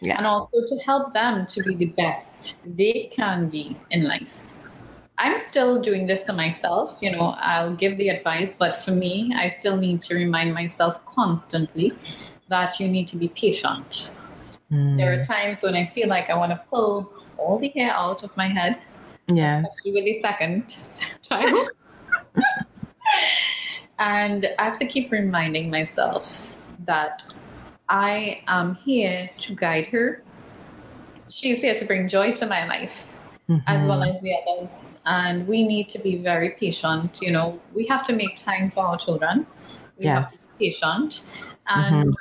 Yes. 0.00 0.16
And 0.18 0.26
also 0.26 0.66
to 0.68 0.76
help 0.84 1.14
them 1.14 1.46
to 1.46 1.62
be 1.62 1.76
the 1.76 1.86
best 1.86 2.56
they 2.64 3.08
can 3.12 3.48
be 3.48 3.76
in 3.90 4.04
life. 4.08 4.48
I'm 5.22 5.38
still 5.38 5.80
doing 5.80 6.08
this 6.08 6.24
to 6.24 6.32
myself. 6.32 6.98
You 7.00 7.12
know, 7.12 7.36
I'll 7.38 7.76
give 7.76 7.96
the 7.96 8.08
advice, 8.08 8.56
but 8.56 8.80
for 8.80 8.90
me, 8.90 9.32
I 9.36 9.50
still 9.50 9.76
need 9.76 10.02
to 10.02 10.16
remind 10.16 10.52
myself 10.52 11.04
constantly 11.06 11.92
that 12.48 12.80
you 12.80 12.88
need 12.88 13.06
to 13.08 13.16
be 13.16 13.28
patient. 13.28 14.14
Mm. 14.72 14.96
There 14.96 15.12
are 15.12 15.22
times 15.22 15.62
when 15.62 15.76
I 15.76 15.86
feel 15.86 16.08
like 16.08 16.28
I 16.28 16.36
want 16.36 16.50
to 16.50 16.60
pull 16.68 17.12
all 17.38 17.60
the 17.60 17.68
hair 17.68 17.92
out 17.92 18.24
of 18.24 18.36
my 18.36 18.48
head, 18.48 18.78
Yeah. 19.28 19.62
especially 19.62 19.92
with 19.92 20.04
the 20.06 20.20
second 20.20 20.74
child. 21.22 21.68
and 24.00 24.48
I 24.58 24.64
have 24.64 24.78
to 24.80 24.86
keep 24.86 25.12
reminding 25.12 25.70
myself 25.70 26.56
that 26.84 27.22
I 27.88 28.42
am 28.48 28.74
here 28.84 29.30
to 29.38 29.54
guide 29.54 29.86
her. 29.86 30.24
She's 31.28 31.60
here 31.60 31.76
to 31.76 31.84
bring 31.84 32.08
joy 32.08 32.32
to 32.32 32.46
my 32.46 32.66
life 32.66 33.04
as 33.66 33.82
Mhm. 33.82 33.88
well 33.88 34.02
as 34.02 34.20
the 34.20 34.34
others. 34.34 35.00
And 35.06 35.46
we 35.46 35.66
need 35.66 35.88
to 35.90 35.98
be 35.98 36.16
very 36.16 36.50
patient. 36.50 37.20
You 37.20 37.32
know, 37.32 37.60
we 37.74 37.86
have 37.86 38.06
to 38.06 38.12
make 38.12 38.36
time 38.36 38.70
for 38.70 38.86
our 38.86 38.98
children. 38.98 39.46
We 39.98 40.06
have 40.06 40.30
to 40.32 40.38
be 40.58 40.70
patient. 40.70 41.28
And 41.68 42.14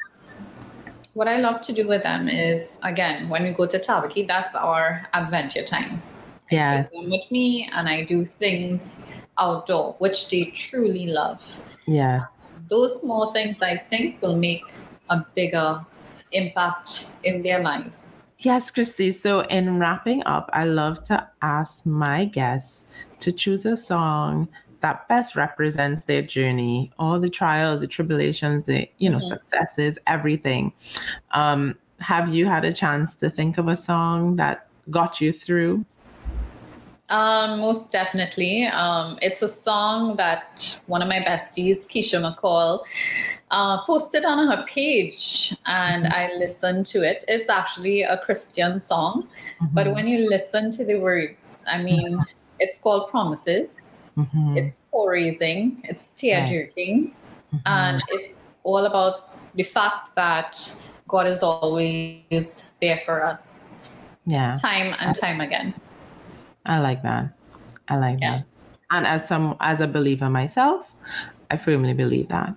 what 1.14 1.28
I 1.28 1.38
love 1.38 1.62
to 1.62 1.74
do 1.74 1.88
with 1.88 2.04
them 2.04 2.30
is, 2.30 2.80
again, 2.84 3.30
when 3.30 3.44
we 3.44 3.52
go 3.52 3.66
to 3.66 3.80
Tabaquite, 3.80 4.28
that's 4.28 4.56
our 4.56 5.08
adventure 5.14 5.64
time. 5.64 6.02
Yeah. 6.50 6.84
Take 6.84 6.92
them 6.92 7.10
with 7.12 7.32
me 7.32 7.70
and 7.74 7.88
I 7.88 8.04
do 8.04 8.26
things 8.26 9.06
outdoor, 9.38 9.96
which 10.00 10.30
they 10.30 10.46
truly 10.46 11.08
love. 11.08 11.42
Yeah. 11.88 12.26
Those 12.70 13.00
small 13.00 13.32
things, 13.32 13.62
I 13.62 13.78
think, 13.78 14.22
will 14.22 14.38
make 14.38 14.64
a 15.10 15.26
bigger 15.36 15.86
impact 16.32 17.12
in 17.24 17.42
their 17.42 17.62
lives. 17.62 18.10
Yes, 18.42 18.72
Christy. 18.72 19.12
So, 19.12 19.42
in 19.42 19.78
wrapping 19.80 20.24
up, 20.26 20.50
I 20.52 20.66
love 20.66 21.04
to 21.04 21.28
ask 21.42 21.86
my 21.86 22.26
guests 22.26 22.88
to 23.20 23.32
choose 23.32 23.66
a 23.66 23.78
song 23.78 24.48
that 24.80 25.08
best 25.08 25.36
represents 25.36 26.06
their 26.06 26.24
journey, 26.24 26.92
all 26.98 27.20
the 27.20 27.30
trials, 27.30 27.82
the 27.82 27.88
tribulations, 27.88 28.64
the 28.66 28.90
you 28.98 29.10
know 29.10 29.18
Mhm. 29.20 29.30
successes, 29.30 30.00
everything. 30.08 30.74
Um, 31.32 31.78
have 32.00 32.34
you 32.34 32.48
had 32.48 32.66
a 32.66 32.74
chance 32.74 33.16
to 33.18 33.30
think 33.30 33.60
of 33.60 33.68
a 33.68 33.78
song 33.78 34.38
that 34.38 34.68
got 34.90 35.22
you 35.22 35.32
through? 35.32 35.86
Um, 37.12 37.60
most 37.60 37.92
definitely. 37.92 38.66
Um, 38.68 39.20
it's 39.22 39.42
a 39.42 39.50
song 39.50 40.16
that 40.16 40.80
one 40.88 41.02
of 41.02 41.10
my 41.10 41.20
besties, 41.20 41.86
Keisha 41.92 42.20
McCall, 42.24 42.80
uh, 43.52 43.84
posted 43.84 44.24
on 44.24 44.48
her 44.48 44.66
page, 44.66 45.54
and 45.66 46.08
I 46.08 46.32
listened 46.38 46.86
to 46.88 47.04
it. 47.04 47.26
It's 47.28 47.50
actually 47.50 48.04
a 48.04 48.18
Christian 48.20 48.80
song, 48.80 49.28
but 49.74 49.94
when 49.94 50.08
you 50.08 50.30
listen 50.30 50.72
to 50.78 50.86
the 50.86 50.96
words, 50.96 51.66
I 51.70 51.84
mean, 51.84 52.18
it's 52.60 52.80
called 52.80 53.10
Promises. 53.10 54.12
Mhm. 54.16 54.58
It's 54.58 54.78
poor 54.90 55.12
raising, 55.12 55.82
it's 55.84 56.14
tear 56.14 56.48
jerking, 56.48 57.14
Mhm. 57.54 57.62
and 57.66 58.02
it's 58.08 58.60
all 58.64 58.86
about 58.86 59.36
the 59.56 59.64
fact 59.64 60.16
that 60.16 60.56
God 61.10 61.28
is 61.28 61.44
always 61.44 62.66
there 62.80 63.02
for 63.06 63.26
us, 63.26 63.98
yeah, 64.26 64.56
time 64.62 64.96
and 65.00 65.14
time 65.14 65.42
again. 65.42 65.74
I 66.66 66.80
like 66.80 67.04
that. 67.04 67.34
I 67.88 67.98
like 67.98 68.20
Yeah. 68.20 68.38
that. 68.38 68.46
And 68.92 69.08
as 69.08 69.28
some 69.28 69.56
as 69.60 69.82
a 69.82 69.88
believer 69.88 70.30
myself, 70.30 70.94
I 71.50 71.58
firmly 71.58 71.94
believe 71.94 72.28
that 72.30 72.56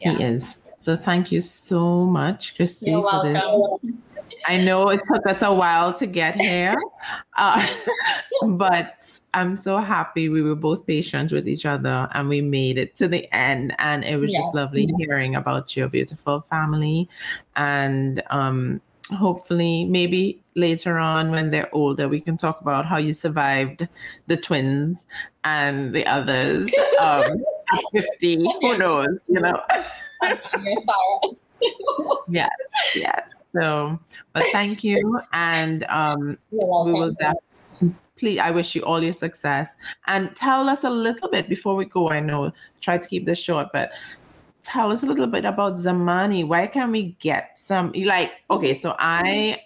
Yeah. 0.00 0.16
he 0.16 0.24
is. 0.24 0.58
So 0.78 0.96
thank 0.96 1.32
you 1.32 1.40
so 1.40 2.04
much, 2.04 2.56
Christy, 2.56 2.90
You're 2.90 3.10
for 3.10 3.22
this 3.24 3.42
welcome. 3.42 4.02
I 4.46 4.58
know 4.58 4.90
it 4.90 5.00
took 5.06 5.26
us 5.26 5.40
a 5.42 5.52
while 5.52 5.92
to 5.94 6.06
get 6.06 6.34
here, 6.34 6.76
uh, 7.38 7.66
but 8.42 9.20
I'm 9.32 9.56
so 9.56 9.78
happy 9.78 10.28
we 10.28 10.42
were 10.42 10.54
both 10.54 10.86
patient 10.86 11.32
with 11.32 11.48
each 11.48 11.64
other 11.64 12.08
and 12.12 12.28
we 12.28 12.42
made 12.42 12.76
it 12.76 12.96
to 12.96 13.08
the 13.08 13.26
end. 13.34 13.74
And 13.78 14.04
it 14.04 14.18
was 14.18 14.32
yes. 14.32 14.42
just 14.42 14.54
lovely 14.54 14.92
hearing 14.98 15.34
about 15.36 15.74
your 15.76 15.88
beautiful 15.88 16.42
family. 16.42 17.08
And 17.56 18.22
um, 18.28 18.82
hopefully, 19.16 19.86
maybe 19.86 20.43
later 20.54 20.98
on 20.98 21.30
when 21.30 21.50
they're 21.50 21.72
older, 21.74 22.08
we 22.08 22.20
can 22.20 22.36
talk 22.36 22.60
about 22.60 22.86
how 22.86 22.96
you 22.96 23.12
survived 23.12 23.88
the 24.26 24.36
twins 24.36 25.06
and 25.44 25.94
the 25.94 26.06
others. 26.06 26.70
Um, 27.00 27.44
50, 27.92 28.46
who 28.60 28.78
knows, 28.78 29.18
you 29.28 29.40
know? 29.40 29.60
yes, 32.28 32.50
yes. 32.94 33.30
So, 33.54 33.98
but 34.32 34.44
thank 34.52 34.82
you, 34.82 35.20
and 35.32 35.84
um, 35.84 36.38
we 36.50 36.58
will 36.92 37.12
definitely. 37.12 37.40
Please, 38.16 38.38
I 38.38 38.52
wish 38.52 38.76
you 38.76 38.82
all 38.82 39.02
your 39.02 39.12
success. 39.12 39.76
And 40.06 40.34
tell 40.36 40.68
us 40.68 40.84
a 40.84 40.90
little 40.90 41.28
bit 41.28 41.48
before 41.48 41.74
we 41.74 41.84
go. 41.84 42.10
I 42.10 42.20
know 42.20 42.52
try 42.80 42.96
to 42.96 43.08
keep 43.08 43.26
this 43.26 43.38
short, 43.38 43.68
but 43.72 43.90
tell 44.62 44.92
us 44.92 45.02
a 45.02 45.06
little 45.06 45.26
bit 45.26 45.44
about 45.44 45.74
Zamani. 45.74 46.46
Why 46.46 46.68
can't 46.68 46.92
we 46.92 47.16
get 47.18 47.58
some? 47.58 47.92
Like, 47.92 48.32
okay, 48.50 48.74
so 48.74 48.94
I 49.00 49.60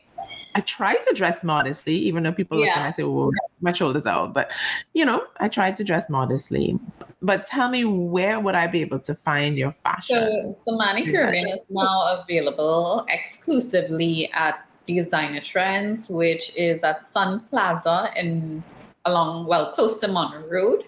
I 0.55 0.61
try 0.63 0.95
to 0.95 1.15
dress 1.15 1.45
modestly, 1.45 1.95
even 1.95 2.23
though 2.23 2.33
people 2.33 2.59
yeah. 2.59 2.67
look 2.67 2.77
and 2.77 2.85
I 2.87 2.91
say, 2.91 3.03
"Well, 3.05 3.31
my 3.61 3.73
shoulders 3.73 4.07
out." 4.07 4.33
But 4.35 4.51
you 4.95 5.05
know, 5.05 5.25
I 5.41 5.49
try 5.49 5.71
to 5.73 5.85
dress 5.85 6.09
modestly. 6.09 6.79
But 7.21 7.47
tell 7.47 7.69
me, 7.69 7.85
where 7.85 8.41
would 8.41 8.55
I 8.55 8.67
be 8.67 8.81
able 8.81 9.01
to 9.01 9.15
find 9.15 9.57
your 9.57 9.73
fashion? 9.73 10.55
So, 10.65 10.73
Zamani 10.73 11.05
Caribbean 11.11 11.49
is 11.49 11.61
now 11.69 12.23
available 12.23 13.07
exclusively 13.09 14.31
at 14.33 14.67
Designer 14.87 15.41
Trends, 15.41 16.09
which 16.09 16.57
is 16.57 16.83
at 16.83 17.03
Sun 17.03 17.41
Plaza 17.51 18.11
in 18.17 18.63
along 19.05 19.47
well 19.47 19.73
close 19.73 20.01
to 20.01 20.09
Monroe 20.09 20.49
Road. 20.49 20.85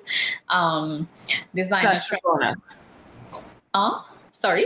Um, 0.49 1.09
Designer 1.55 2.01
Trends. 2.07 2.83
Uh, 3.75 4.03
sorry. 4.33 4.63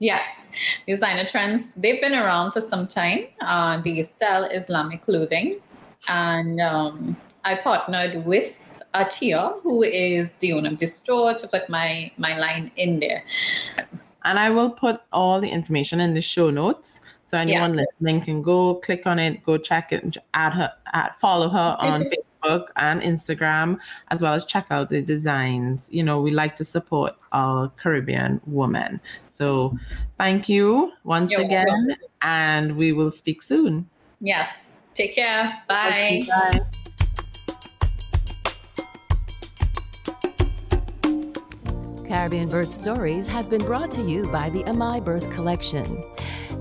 Yes, 0.00 0.48
designer 0.88 1.28
trends, 1.28 1.74
they've 1.74 2.00
been 2.00 2.14
around 2.14 2.52
for 2.52 2.62
some 2.62 2.88
time. 2.88 3.26
Uh, 3.42 3.82
they 3.82 4.02
sell 4.02 4.44
Islamic 4.44 5.04
clothing. 5.04 5.60
And 6.08 6.58
um, 6.58 7.18
I 7.44 7.56
partnered 7.56 8.24
with 8.24 8.66
Atia, 8.94 9.60
who 9.62 9.82
is 9.82 10.36
the 10.36 10.54
owner 10.54 10.70
of 10.70 10.78
the 10.78 10.86
store, 10.86 11.34
to 11.34 11.46
put 11.46 11.68
my, 11.68 12.10
my 12.16 12.38
line 12.38 12.72
in 12.76 12.98
there. 13.00 13.22
And 14.24 14.38
I 14.38 14.48
will 14.48 14.70
put 14.70 15.02
all 15.12 15.38
the 15.38 15.50
information 15.50 16.00
in 16.00 16.14
the 16.14 16.22
show 16.22 16.48
notes. 16.48 17.02
So 17.22 17.36
anyone 17.36 17.74
yeah. 17.74 17.84
listening 18.00 18.22
can 18.22 18.40
go 18.40 18.76
click 18.76 19.06
on 19.06 19.18
it, 19.18 19.44
go 19.44 19.58
check 19.58 19.92
it, 19.92 20.16
add 20.32 20.54
her, 20.54 20.72
add, 20.94 21.14
follow 21.16 21.50
her 21.50 21.76
on 21.78 22.04
Facebook 22.04 22.29
Facebook 22.42 22.68
and 22.76 23.00
Instagram, 23.02 23.78
as 24.08 24.22
well 24.22 24.34
as 24.34 24.44
check 24.44 24.66
out 24.70 24.88
the 24.88 25.00
designs. 25.02 25.88
You 25.92 26.02
know, 26.02 26.20
we 26.20 26.30
like 26.30 26.56
to 26.56 26.64
support 26.64 27.14
our 27.32 27.68
Caribbean 27.76 28.40
women. 28.46 29.00
So 29.28 29.76
thank 30.18 30.48
you 30.48 30.92
once 31.04 31.32
You're 31.32 31.42
again, 31.42 31.66
welcome. 31.68 31.96
and 32.22 32.76
we 32.76 32.92
will 32.92 33.10
speak 33.10 33.42
soon. 33.42 33.88
Yes. 34.20 34.82
Take 34.94 35.14
care. 35.14 35.62
Bye. 35.68 36.20
Okay, 36.22 36.26
bye. 36.28 36.60
Caribbean 42.06 42.48
Birth 42.48 42.74
Stories 42.74 43.28
has 43.28 43.48
been 43.48 43.62
brought 43.64 43.90
to 43.92 44.02
you 44.02 44.26
by 44.32 44.50
the 44.50 44.64
Amai 44.64 45.02
Birth 45.04 45.30
Collection. 45.30 46.02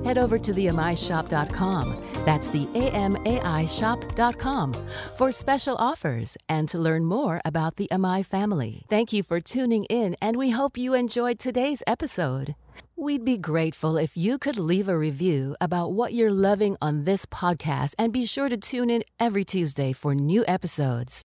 Head 0.03 0.17
over 0.17 0.39
to 0.39 0.51
theamaishop.com 0.51 2.09
that's 2.25 2.49
the 2.49 2.65
AMAIshop.com 2.67 4.73
for 5.17 5.31
special 5.31 5.75
offers 5.77 6.37
and 6.47 6.69
to 6.69 6.77
learn 6.77 7.05
more 7.05 7.41
about 7.43 7.77
the 7.77 7.87
Amai 7.91 8.23
family. 8.25 8.85
Thank 8.89 9.11
you 9.13 9.23
for 9.23 9.39
tuning 9.39 9.85
in, 9.85 10.15
and 10.21 10.37
we 10.37 10.51
hope 10.51 10.77
you 10.77 10.93
enjoyed 10.93 11.39
today's 11.39 11.81
episode. 11.87 12.53
We'd 12.95 13.25
be 13.25 13.37
grateful 13.37 13.97
if 13.97 14.17
you 14.17 14.37
could 14.37 14.59
leave 14.59 14.89
a 14.89 14.97
review 14.97 15.55
about 15.61 15.93
what 15.93 16.13
you're 16.13 16.33
loving 16.49 16.75
on 16.81 17.05
this 17.05 17.25
podcast 17.25 17.93
and 17.97 18.11
be 18.11 18.25
sure 18.25 18.49
to 18.49 18.57
tune 18.57 18.89
in 18.89 19.03
every 19.19 19.45
Tuesday 19.45 19.93
for 19.93 20.13
new 20.13 20.43
episodes. 20.47 21.13